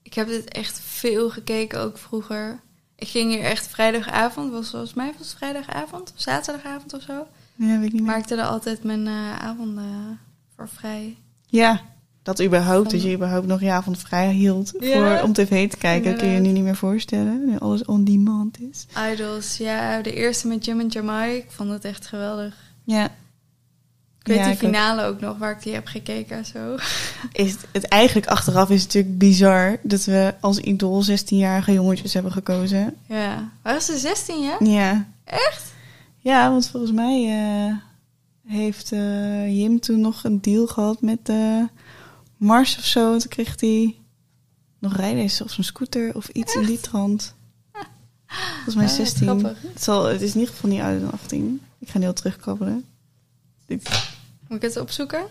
[0.02, 2.60] ik heb dit echt veel gekeken, ook vroeger.
[2.96, 7.28] Ik ging hier echt vrijdagavond, was volgens mij was het vrijdagavond of zaterdagavond of zo.
[7.56, 8.12] Ja, weet ik niet meer.
[8.12, 10.20] Maakte er altijd mijn eh, avonden
[10.56, 11.18] voor vrij.
[11.48, 11.82] Ja,
[12.24, 12.90] dat überhaupt.
[12.90, 14.94] Van- Dat je überhaupt nog je avond vrij hield Ja.
[15.18, 16.02] voor, om tv te kijken.
[16.02, 16.48] kun je je Inderdaad.
[16.48, 17.46] nu niet meer voorstellen.
[17.46, 18.86] Nu alles on demand is.
[19.14, 21.36] Idols, ja, de eerste met Jim en Jamai.
[21.38, 22.56] Ik vond het echt geweldig.
[22.84, 23.06] Ja.
[24.20, 24.60] Ik weet Ja, die ook.
[24.60, 26.46] finale ook nog, waar ik die heb gekeken.
[26.46, 26.76] Zo.
[27.32, 32.14] Is het, het eigenlijk achteraf is het natuurlijk bizar dat we als idool 16-jarige jongetjes
[32.14, 32.96] hebben gekozen.
[33.08, 33.50] Ja.
[33.62, 34.56] Waren ze 16, ja?
[34.60, 35.06] Ja.
[35.24, 35.74] Echt?
[36.18, 37.74] Ja, want volgens mij eh,
[38.54, 41.64] heeft eh, Jim toen nog een deal gehad met eh,
[42.42, 43.18] Mars of zo.
[43.18, 43.96] Toen kreeg hij
[44.80, 47.36] nog rijles of zo'n scooter of iets in die trant.
[48.54, 49.28] Volgens mij Ah, 16.
[49.28, 49.62] grappig.
[49.62, 51.62] Het, zal, het is in ieder geval niet ouder dan 18.
[51.80, 52.86] Ik ga heel terugkrabbelen.
[53.66, 53.89] Dit-
[54.48, 55.26] Moet ik het opzoeken?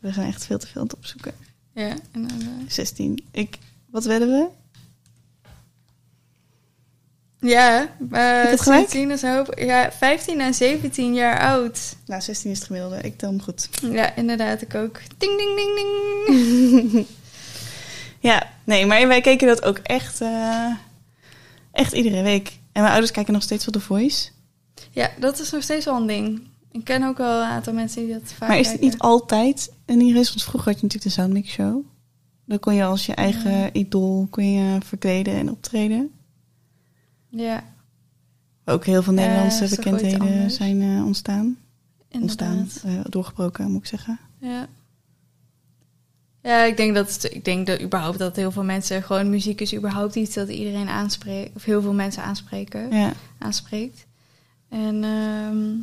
[0.00, 1.34] We zijn echt veel te veel aan het opzoeken.
[1.74, 2.48] Ja, inderdaad.
[2.68, 3.24] 16.
[3.30, 3.58] Ik,
[3.90, 4.48] wat werden we?
[7.42, 7.88] Ja.
[8.56, 9.54] 16 is hoop.
[9.58, 11.96] Ja, 15 en 17 jaar oud.
[12.06, 13.00] Nou, 16 is het gemiddelde.
[13.00, 13.68] Ik tel hem goed.
[13.90, 15.00] Ja, inderdaad, ik ook.
[15.18, 15.76] Ding, ding, ding,
[16.92, 17.06] ding.
[18.20, 20.70] Ja, nee, maar wij keken dat ook echt, eh,
[21.72, 22.46] echt iedere week.
[22.72, 24.28] En mijn ouders kijken nog steeds wel The Voice.
[24.90, 26.42] Ja, dat is nog steeds wel een ding.
[26.72, 28.86] Ik ken ook wel een aantal mensen die dat vaak maar is het kijken.
[28.90, 30.28] niet altijd een iris?
[30.28, 31.84] Want vroeger had je natuurlijk de Soundmix Show.
[32.46, 33.72] Dan kon je als je eigen Ja.
[33.72, 36.10] idool kon je verkleden en optreden.
[37.34, 37.64] Ja,
[38.64, 41.56] Ook heel veel Nederlandse iets bekendheden zijn eh, ontstaan.
[42.08, 42.56] inderdaad.
[42.58, 44.18] Ontstaan, eh, doorgebroken moet ik zeggen.
[44.38, 44.66] Ja.
[46.42, 49.74] Ja, ik denk dat ik denk dat überhaupt dat heel veel mensen gewoon muziek is
[49.74, 54.06] überhaupt iets dat iedereen aanspreekt of heel veel mensen aanspreken, Ja, aanspreekt.
[54.68, 55.74] En ehm,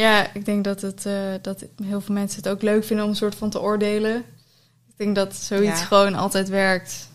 [0.00, 3.10] ja, ik denk dat het eh, dat heel veel mensen het ook leuk vinden om
[3.10, 4.16] een soort van te oordelen.
[4.88, 5.84] Ik denk dat zoiets Ja.
[5.86, 7.08] gewoon altijd werkt,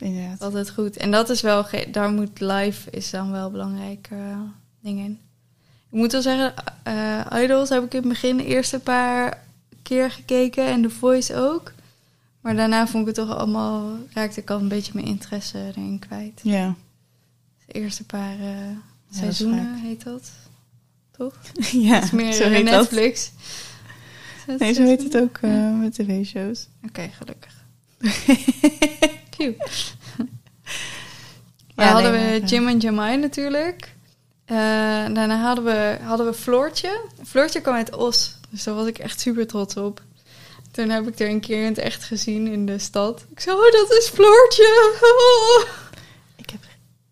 [0.00, 0.40] inderdaad.
[0.40, 0.96] altijd goed.
[0.96, 4.40] En dat is wel, daar moet live is dan wel een belangrijk eh,
[4.80, 5.20] ding in.
[5.90, 9.44] Ik moet wel zeggen, eh Idols heb ik in het begin de eerste paar
[9.82, 11.72] keer gekeken en The Voice ook.
[12.40, 15.98] Maar daarna vond ik het toch allemaal, raakte ik al een beetje mijn interesse erin
[15.98, 16.40] kwijt.
[16.42, 16.74] Ja,
[17.66, 18.48] De eerste paar eh,
[19.08, 20.30] dat seizoenen heet dat,
[21.16, 21.34] toch?
[21.72, 22.80] ja Het is meer zo heet dat.
[22.80, 23.30] Netflix.
[24.58, 25.40] Nee, zo heet het ook
[25.80, 26.68] met tv-shows.
[26.86, 27.64] Oké, gelukkig.
[29.36, 29.56] Cute.
[31.74, 33.94] Ja, hadden we Jim en Jamai natuurlijk.
[34.44, 34.56] Eh,
[35.14, 37.00] daarna hadden we, hadden we Floortje.
[37.24, 40.02] Floortje kwam uit Os, dus daar was ik echt super trots op.
[40.70, 43.24] Toen heb ik er een keer in het echt gezien in de stad.
[43.30, 44.94] Ik zei, oh, dat is Floortje!
[46.36, 46.60] Ik heb...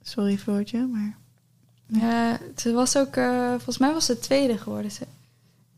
[0.02, 1.16] Sorry Floortje, maar...
[1.86, 4.90] Ja, ze was ook, eh, volgens mij was ze tweede geworden.
[4.90, 5.06] Ze,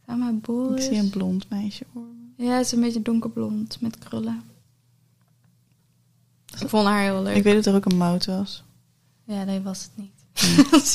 [0.07, 0.85] samen met Ik Boris.
[0.85, 2.45] zie een blond meisje voor me.
[2.45, 4.43] Ja, ze is een beetje donkerblond met krullen.
[6.61, 7.37] Ik vond haar heel leuk.
[7.37, 8.65] Ik weet dat er ook een mout was.
[9.25, 10.15] Ja, nee, was het niet.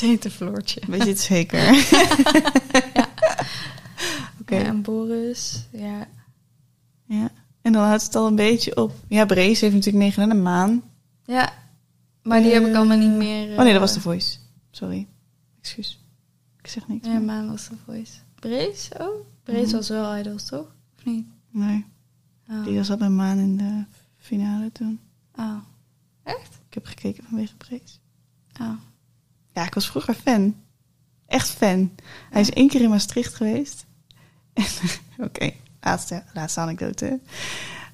[0.00, 0.80] heette Floortje.
[0.86, 1.60] Weet je het zeker?
[4.40, 4.54] Oké.
[4.56, 6.06] Ja, en Boris, ja.
[7.06, 7.30] Ja.
[7.62, 8.92] En dan houdt het al een beetje op.
[9.08, 10.82] Ja, Brace heeft natuurlijk meegedaan aan de maan.
[11.24, 11.52] Ja,
[12.22, 13.50] maar die heb ik Eh, allemaal niet meer...
[13.58, 14.38] Oh nee, dat was eh, de voice.
[14.70, 15.06] Sorry.
[15.60, 16.04] Excuus.
[16.58, 17.06] Ik zeg niks.
[17.06, 17.22] Ja, meer.
[17.22, 18.12] Maan was de voice.
[18.34, 18.90] Brace?
[18.98, 19.72] Oh, Brace Mhm.
[19.72, 20.74] was wel Idols, toch?
[20.98, 21.26] Of niet?
[21.50, 21.84] Nee,
[22.50, 22.64] Oh.
[22.64, 23.84] die was al bij maan in de
[24.18, 25.00] finale toen.
[25.36, 25.56] Oh.
[26.68, 27.98] Ik heb gekeken vanwege Brace.
[28.60, 28.72] oh.
[29.52, 30.56] Ja, ik was vroeger fan.
[31.26, 31.90] Echt fan.
[32.30, 33.86] Hij is één keer in Maastricht geweest.
[35.18, 37.20] Oké, laatste, laatste anekdote.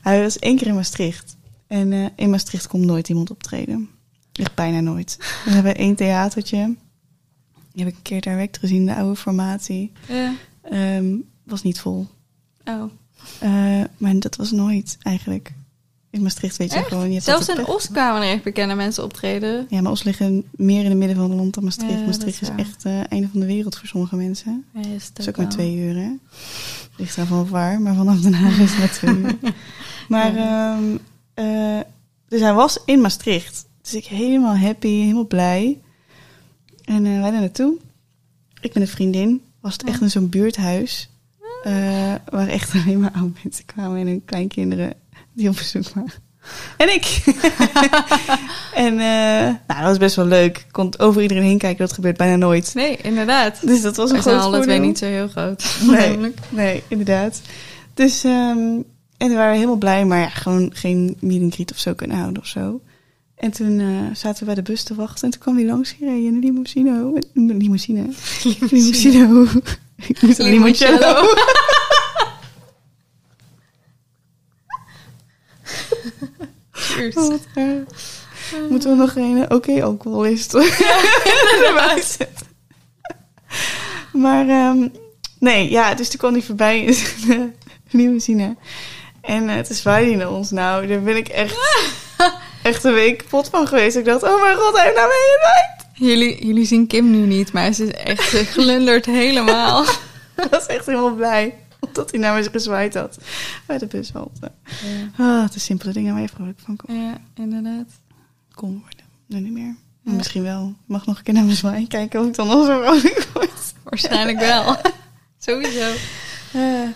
[0.00, 1.36] Hij was één keer in Maastricht.
[1.66, 3.90] En eh, in Maastricht komt nooit iemand optreden.
[4.32, 5.16] Echt bijna nooit.
[5.44, 6.76] We hebben één theatertje.
[7.72, 9.92] Die heb ik een keer direct gezien, de oude formatie.
[10.08, 10.34] Ja.
[10.62, 12.06] Ehm, was niet vol.
[12.64, 12.90] Oh.
[13.40, 15.52] Eh, maar dat was nooit eigenlijk.
[16.10, 16.88] In Maastricht weet je Echt?
[16.88, 17.06] gewoon...
[17.06, 17.66] Je hebt Zelfs in.
[17.66, 19.66] Os kwamen er echt bekende mensen optreden.
[19.68, 21.98] Ja, maar Os liggen meer in het midden van het land dan Maastricht.
[21.98, 24.64] Ja, Maastricht is echt het einde van de wereld voor sommige mensen.
[24.74, 26.10] Ja, is het Dat is ook maar twee uur, hè?
[26.96, 29.38] Ligt daar van waar, maar vanaf Den Haag is het maar twee uur.
[30.08, 30.96] Maar, ehm,
[31.34, 31.80] eh,
[32.28, 33.66] dus hij was in Maastricht.
[33.82, 35.78] Dus ik helemaal happy, helemaal blij.
[36.84, 37.76] En eh, wij daar naartoe.
[38.60, 39.42] Ik met een vriendin.
[39.60, 41.08] Was het echt in zo'n buurthuis.
[41.62, 44.92] eh, waar echt alleen maar oude mensen kwamen en hun kleinkinderen
[45.38, 46.26] die op bezoek waren.
[46.76, 47.22] En ik.
[48.86, 50.58] en eh, nou, dat was best wel leuk.
[50.58, 51.78] Ik kon over iedereen heen kijken.
[51.78, 52.74] Dat gebeurt bijna nooit.
[52.74, 53.66] Nee, inderdaad.
[53.66, 54.88] Dus dat was een We zijn groot alle twee voordeel.
[54.88, 55.76] niet zo heel groot.
[55.90, 57.40] Nee, nee, inderdaad.
[57.94, 58.58] Dus, ehm,
[59.16, 62.16] en we waren helemaal blij, maar ja, gewoon geen meet and greet of zo kunnen
[62.16, 62.80] houden of zo.
[63.36, 65.90] En toen eh, zaten we bij de bus te wachten en toen kwam hij langs
[65.90, 67.20] gereden in een limousine.
[67.34, 68.08] Een limousine.
[68.70, 69.46] Limousine.
[70.06, 70.46] Ik moest aan
[77.14, 77.40] wat.
[78.68, 82.46] Moeten we nog een oké alcoholist erbij zetten.
[84.12, 84.88] Maar ehm,
[85.38, 87.54] nee, ja, dus toen kwam hij voorbij in zijn
[87.90, 88.56] limousine.
[89.20, 90.50] En uh, toen zwaaide hij naar ons.
[90.50, 91.56] Nou, daar ben ik echt,
[92.62, 93.96] echt een week kapot van geweest.
[93.96, 95.86] Ik dacht, oh mijn god, hij heeft mij gezwaaid.
[95.92, 99.82] Jullie, jullie zien Kim nu niet, maar ze is echt ze glundert helemaal.
[100.42, 101.54] Ik was echt helemaal blij.
[101.96, 103.18] Omdat hij naar me gezwaaid had.
[103.66, 104.52] Bij de bushalte.
[105.16, 107.88] Ah, de simpele dingen waar je vrolijk van kon, Ja, inderdaad.
[108.54, 109.04] kon worden.
[109.26, 109.76] Nu niet meer.
[110.02, 110.12] Ja.
[110.12, 110.68] Misschien wel.
[110.68, 111.88] Ik mag nog een keer naar me zwaaien.
[111.88, 113.74] Kijken of ik dan nog zo vrolijk word.
[113.84, 114.76] Waarschijnlijk wel.
[115.38, 115.92] Sowieso.
[116.54, 116.88] Oh.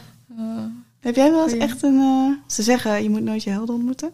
[1.01, 1.67] heb jij wel eens Goeie.
[1.67, 1.99] echt een...
[1.99, 4.13] eh, ze zeggen, je moet nooit je helden ontmoeten.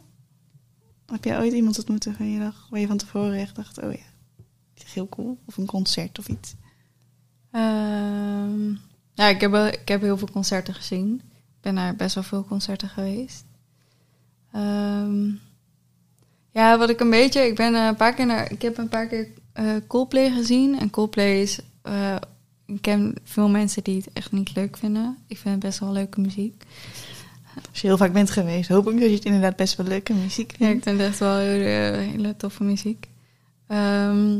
[1.07, 3.83] Heb jij ooit iemand ontmoet waarvan je, dacht, waar je van tevoren echt dacht...
[3.83, 3.99] Oh ja,
[4.93, 5.39] heel cool.
[5.45, 6.55] Of een concert of iets.
[7.51, 8.74] Ehm,
[9.19, 11.21] ja, ik heb, ik heb heel veel concerten gezien.
[11.35, 13.45] Ik ben naar best wel veel concerten geweest.
[14.53, 15.27] Ehm,
[16.51, 17.41] ja, wat ik een beetje...
[17.47, 18.51] Ik ben eh, een paar keer naar...
[18.53, 20.79] Ik heb een paar keer eh, Coldplay gezien.
[20.79, 21.59] En Coldplay is...
[21.83, 22.16] eh,
[22.66, 25.16] ik ken veel mensen die het echt niet leuk vinden.
[25.27, 26.62] Ik vind het best wel leuke muziek.
[27.71, 30.12] Als je heel vaak bent geweest, hoop ik dat je het inderdaad best wel leuke
[30.14, 30.85] muziek Ja, ik vindt.
[30.85, 33.09] vind het echt wel hele, hele toffe muziek.
[33.66, 34.39] Ehm,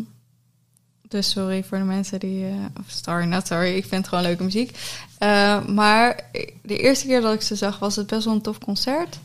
[1.09, 2.47] dus sorry voor de mensen die...
[2.47, 3.77] eh, of sorry, not sorry.
[3.77, 4.79] Ik vind het gewoon leuke muziek.
[5.19, 6.25] Eh, maar
[6.63, 9.19] de eerste keer dat ik ze zag, was het best wel een tof concert.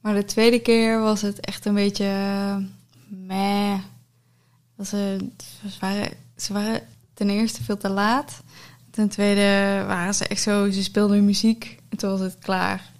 [0.00, 2.04] Maar de tweede keer was het echt een beetje...
[2.04, 2.56] eh,
[3.08, 3.78] meh.
[4.76, 5.18] Het, ze,
[5.80, 6.82] waren, ze
[7.14, 8.42] ten eerste veel te laat.
[8.90, 10.70] Ten tweede waren ze echt zo...
[10.70, 12.90] Ze speelden muziek en toen was het klaar.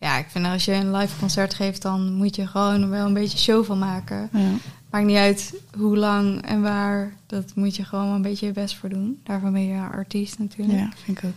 [0.00, 1.82] Ja, ik vind als je een live concert geeft...
[1.82, 4.28] dan moet je gewoon wel een beetje show van maken.
[4.32, 4.50] Ja.
[4.90, 7.16] Maakt niet uit hoe lang en waar.
[7.26, 9.20] Dat moet je gewoon een beetje je best voor doen.
[9.24, 10.78] Daarvan ben je artiest natuurlijk.
[10.78, 11.32] ja, vind ik ook.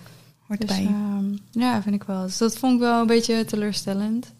[0.47, 0.85] Hoort Dus, erbij.
[0.93, 2.21] ehm, ja, vind ik wel.
[2.23, 4.33] Dus dat vond ik wel een beetje teleurstellend.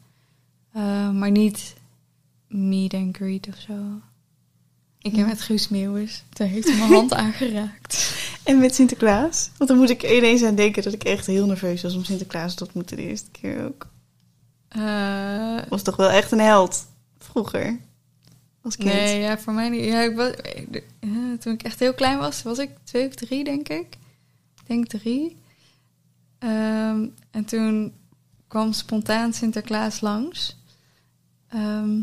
[0.73, 1.75] Eh, maar niet
[2.47, 3.73] meet and greet of zo.
[4.99, 6.23] Ik heb met Guus Meeuwis.
[6.33, 8.15] Toen heeft hij mijn hand aangeraakt.
[8.43, 9.49] En met Sinterklaas?
[9.57, 12.55] Want dan moet ik ineens aan denken dat ik echt heel nerveus was om Sinterklaas
[12.55, 13.87] te ontmoeten de eerste keer ook.
[14.67, 16.85] Eh, Was toch wel echt een held
[17.17, 17.79] vroeger?
[18.63, 18.89] Als kind.
[18.93, 19.83] nee, ja, voor mij niet.
[19.85, 21.09] Ja, ik was, ik- eh,
[21.39, 23.97] toen ik echt heel klein was, was ik twee of drie, denk ik.
[24.61, 25.35] Ik denk drie.
[26.39, 27.93] Ehm, en toen
[28.47, 30.57] kwam spontaan Sinterklaas langs.
[31.49, 31.99] Ehm,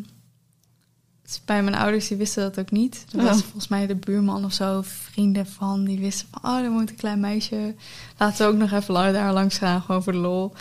[1.22, 3.04] dus bij mijn ouders, die wisten dat ook niet.
[3.16, 3.42] Er was Oh.
[3.42, 6.50] volgens mij de buurman of zo, vrienden van, die wisten van...
[6.50, 7.74] oh, er moet een klein meisje.
[8.18, 10.52] Laten we ook nog even lang daar langs gaan, gewoon voor de lol.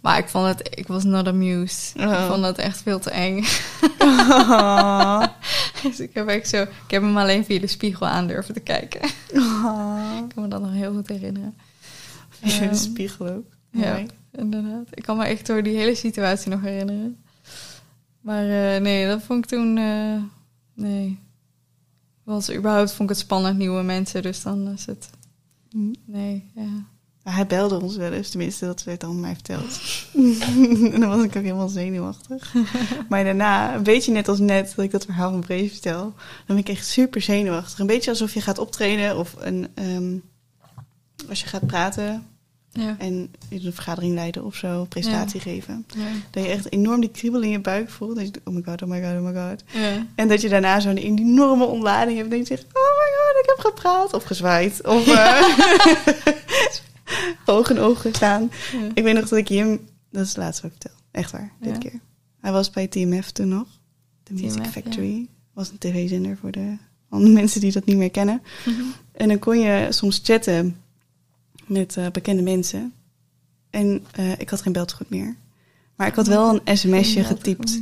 [0.00, 1.94] Maar ik vond het, ik was not amused.
[1.96, 2.12] Oh.
[2.12, 3.44] Ik vond het echt veel te eng.
[3.98, 5.24] Oh.
[5.82, 8.60] Dus ik heb echt zo, ik heb hem alleen via de spiegel aan durven te
[8.60, 9.00] kijken.
[9.34, 10.18] Oh.
[10.28, 11.54] Ik kan me dat nog heel goed herinneren.
[12.42, 13.44] Ja, de Ehm, spiegel ook.
[13.70, 14.86] Ja, inderdaad.
[14.90, 17.16] Ik kan me echt door die hele situatie nog herinneren.
[18.20, 19.76] Maar eh, nee, dat vond ik toen...
[19.78, 20.22] eh,
[20.74, 21.18] nee.
[22.22, 24.22] Was, überhaupt vond ik het spannend, nieuwe mensen.
[24.22, 25.10] Dus dan is het...
[25.70, 25.92] Hm.
[26.04, 26.68] Nee, ja.
[27.28, 29.80] Maar hij belde ons wel eens, tenminste, dat werd dan mij verteld.
[30.92, 32.54] en dan was ik ook helemaal zenuwachtig.
[33.08, 36.12] maar daarna, een beetje net als net dat ik dat verhaal van Brees vertel, dan
[36.46, 37.78] ben ik echt super zenuwachtig.
[37.78, 40.16] Een beetje alsof je gaat optreden of een, ehm,
[41.28, 42.26] als je gaat praten
[42.72, 42.96] Ja.
[42.98, 45.84] en een vergadering leiden of zo, presentatie geven.
[45.96, 46.02] Ja.
[46.30, 48.16] Dat je echt enorm die kriebel in je buik voelt.
[48.16, 49.62] Dat je, denkt, oh my god, oh my god, oh my god.
[49.72, 50.06] ja.
[50.14, 52.32] En dat je daarna zo'n enorme ontlading hebt.
[52.32, 54.12] En dat je zegt, oh my god, ik heb gepraat.
[54.12, 54.86] Of gezwaaid.
[54.86, 55.42] Of eh
[57.48, 58.50] oog in oog gestaan.
[58.72, 58.88] Ja.
[58.94, 59.80] Ik weet nog dat ik Jim...
[60.10, 61.00] Dat is het laatste wat ik vertel.
[61.10, 61.78] Echt waar, dit Ja.
[61.78, 62.00] keer.
[62.40, 63.66] Hij was bij TMF toen nog.
[64.22, 64.70] The Music ja.
[64.70, 65.28] Factory.
[65.52, 66.76] was een tv-zender voor de
[67.08, 68.42] andere mensen die dat niet meer kennen.
[69.12, 70.76] En dan kon je soms chatten
[71.66, 72.92] met eh, bekende mensen.
[73.70, 75.36] En eh, ik had geen beltegoed meer.
[75.96, 77.80] Maar ik had wel een sms'je getypt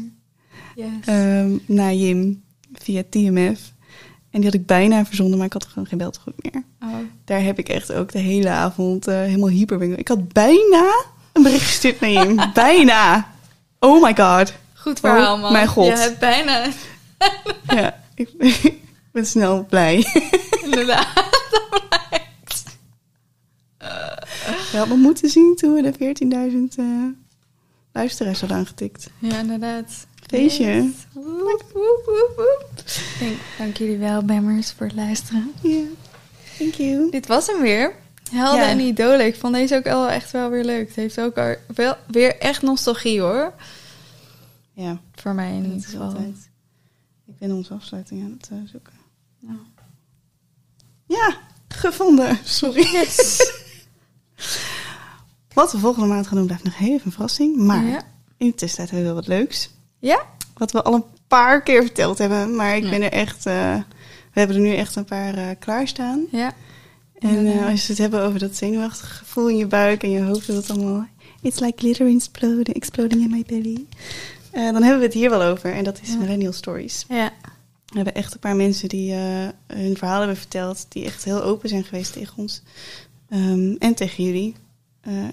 [0.75, 0.87] Yes.
[1.05, 2.43] ehm, naar Jim
[2.73, 3.73] via TMF.
[4.37, 6.63] En die had ik bijna verzonden, maar ik had gewoon geen beltegoed meer.
[6.83, 6.95] oh.
[7.25, 11.43] Daar heb ik echt ook de hele avond eh, helemaal hyper Ik had bijna een
[11.43, 12.37] bericht gestuurd naar Jim.
[12.55, 13.31] bijna.
[13.79, 14.53] Oh my god.
[14.75, 15.53] Goed verhaal, Oh, man.
[15.53, 15.87] mijn god.
[15.87, 16.67] Je hebt bijna...
[17.77, 18.73] Ja, ik, ik
[19.13, 20.07] ben snel blij.
[20.65, 21.07] Inderdaad.
[24.73, 26.15] Je had me moeten zien toen we de
[26.75, 26.85] 14.000 eh
[27.93, 29.11] luisteraars hadden aangetikt.
[29.19, 30.07] Ja, inderdaad.
[30.27, 30.65] Feestje.
[30.67, 30.85] Yes.
[31.13, 32.71] Woep, woep, woep, woep.
[33.21, 35.53] Dank, dank jullie wel, Bammers, voor het luisteren.
[35.63, 35.83] Ja,
[36.59, 37.11] thank you.
[37.11, 37.95] Dit was hem weer.
[38.31, 38.69] Helden Ja.
[38.69, 39.27] en idolen.
[39.27, 40.87] Ik vond deze ook wel echt wel weer leuk.
[40.87, 43.53] Het heeft ook al- wel, weer echt nostalgie, hoor.
[44.73, 46.07] Ja, Voor mij in dat ieder geval.
[46.07, 46.49] altijd.
[47.27, 48.93] Ik ben onze afsluiting aan het eh, zoeken.
[49.41, 49.59] Nou.
[51.07, 51.37] Ja,
[51.69, 52.39] gevonden.
[52.45, 52.87] Sorry.
[55.55, 57.57] Wat we volgende maand gaan doen blijft nog even een verrassing.
[57.57, 58.03] Maar Ja.
[58.37, 59.71] in de tussentijd hebben we wel wat leuks.
[59.99, 60.23] Ja?
[60.57, 62.55] Wat we al een paar keer verteld hebben.
[62.57, 62.91] Maar ik Ja.
[62.91, 63.47] ben er echt...
[63.47, 63.75] eh,
[64.33, 66.25] we hebben er nu echt een paar eh, klaarstaan.
[66.31, 66.53] Ja.
[67.19, 70.21] En eh, als je het hebben over dat zenuwachtige gevoel in je buik en je
[70.23, 71.07] hoofd, dat allemaal...
[71.43, 73.87] It's like glitter exploding, exploding in my belly.
[74.53, 75.73] Dan hebben we het hier wel over.
[75.73, 76.17] En dat is Ja.
[76.17, 77.05] Millennial Stories.
[77.09, 77.33] Ja.
[77.87, 79.13] We hebben echt een paar mensen die
[79.67, 80.87] hun verhaal hebben verteld.
[80.89, 82.63] Die echt heel open zijn geweest tegen ons.
[83.29, 84.55] Ehm, en tegen jullie.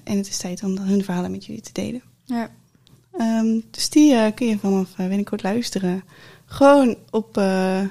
[0.04, 2.02] En het is tijd om dan hun verhalen met jullie te delen.
[2.26, 2.50] Ja.
[3.18, 6.04] Ehm, dus die eh, kun je vanaf uh, binnenkort luisteren.
[6.46, 7.82] Gewoon op, eh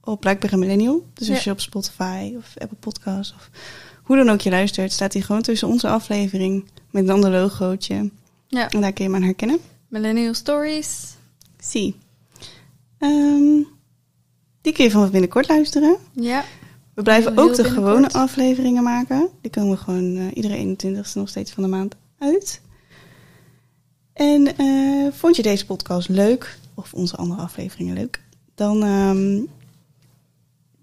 [0.00, 1.06] op een Millennial.
[1.14, 1.34] Dus Ja.
[1.34, 3.50] als je op Spotify of Apple Podcasts of
[4.02, 8.10] hoe dan ook je luistert, staat die gewoon tussen onze aflevering met een ander logootje.
[8.46, 8.70] Ja.
[8.70, 9.58] En daar kun je hem aan herkennen.
[9.88, 11.14] Millennial Stories.
[11.58, 11.94] Zie.
[12.98, 13.62] Ehm,
[14.60, 15.96] die kun je vanaf binnenkort luisteren.
[16.12, 16.44] Ja.
[16.94, 19.28] We blijven ook de gewone afleveringen maken.
[19.40, 22.60] Die komen gewoon eh, iedere 21ste nog steeds van de maand uit.
[24.18, 28.20] En eh, vond je deze podcast leuk, of onze andere afleveringen leuk,
[28.54, 29.40] dan ehm,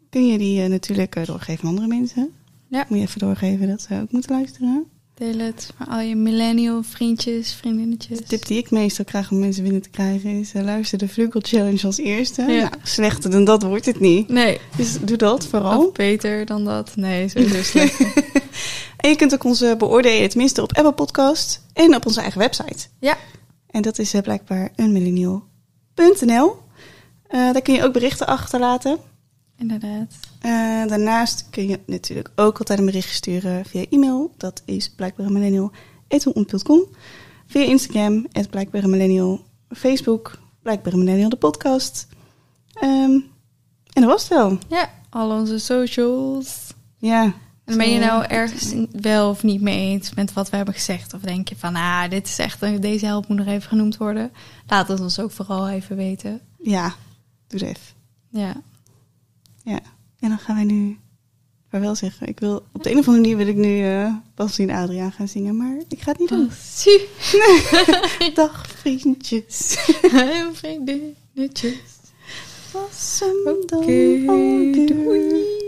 [0.10, 2.30] kun je die eh, natuurlijk eh, doorgeven aan andere mensen.
[2.68, 2.86] Ja.
[2.90, 4.86] Moet je even doorgeven dat ze ook moeten luisteren.
[5.14, 8.18] Deel het voor al je millennial vriendjes, vriendinnetjes.
[8.18, 10.54] De tip die ik meestal krijg om mensen binnen te krijgen is...
[10.54, 12.42] luister de Vlugel Challenge als eerste.
[12.42, 12.48] Ja.
[12.48, 14.28] Nou, slechter dan dat wordt het niet.
[14.28, 14.60] Nee.
[14.78, 15.88] Dus doe dat vooral.
[15.88, 16.96] Of beter dan dat.
[16.96, 18.00] Nee, sowieso slecht.
[19.06, 22.40] En je kunt ook ons eh, beoordelen, tenminste op Apple Podcast en op onze eigen
[22.40, 22.88] website.
[23.00, 23.18] Ja.
[23.68, 26.58] En dat is eh, blijkbaar eenmillennial.nl.
[27.28, 28.98] Eh daar kun je ook berichten achterlaten.
[29.58, 30.14] Inderdaad.
[30.90, 34.32] Daarnaast kun je natuurlijk ook altijd een bericht sturen via e-mail.
[34.38, 36.86] Dat is blijkbaarmillennial.com.
[37.48, 39.46] Via Instagram, het blijkbaarmillennial.
[39.70, 42.08] Facebook, blijkbaarmillennial de podcast.
[42.74, 43.20] Ehm,
[43.94, 44.58] en dat was het wel.
[44.68, 46.74] Ja, al onze socials.
[46.98, 47.34] Ja.
[47.66, 51.14] En ben je nou ergens wel of niet mee eens met wat we hebben gezegd?
[51.14, 53.98] Of denk je van, ah, dit is echt, een- deze help moet nog even genoemd
[53.98, 54.32] worden?
[54.68, 56.42] Laat het ons ook vooral even weten.
[56.62, 56.96] Ja,
[57.48, 57.94] doe het even.
[58.30, 58.62] Ja.
[59.64, 59.80] Ja,
[60.20, 60.98] en dan gaan wij nu
[61.70, 62.28] vaarwel zeggen.
[62.28, 65.12] Ik wil, op de een of andere manier wil ik nu eh Bas en Adriaan
[65.12, 66.52] gaan zingen, maar ik ga het niet doen.
[66.74, 67.08] Zie.
[68.34, 69.76] Dag vriendjes.
[70.54, 71.76] Vriendinnetjes.
[72.72, 73.80] Was hem Oké, dan
[74.30, 74.88] alweer.
[74.88, 75.65] doei.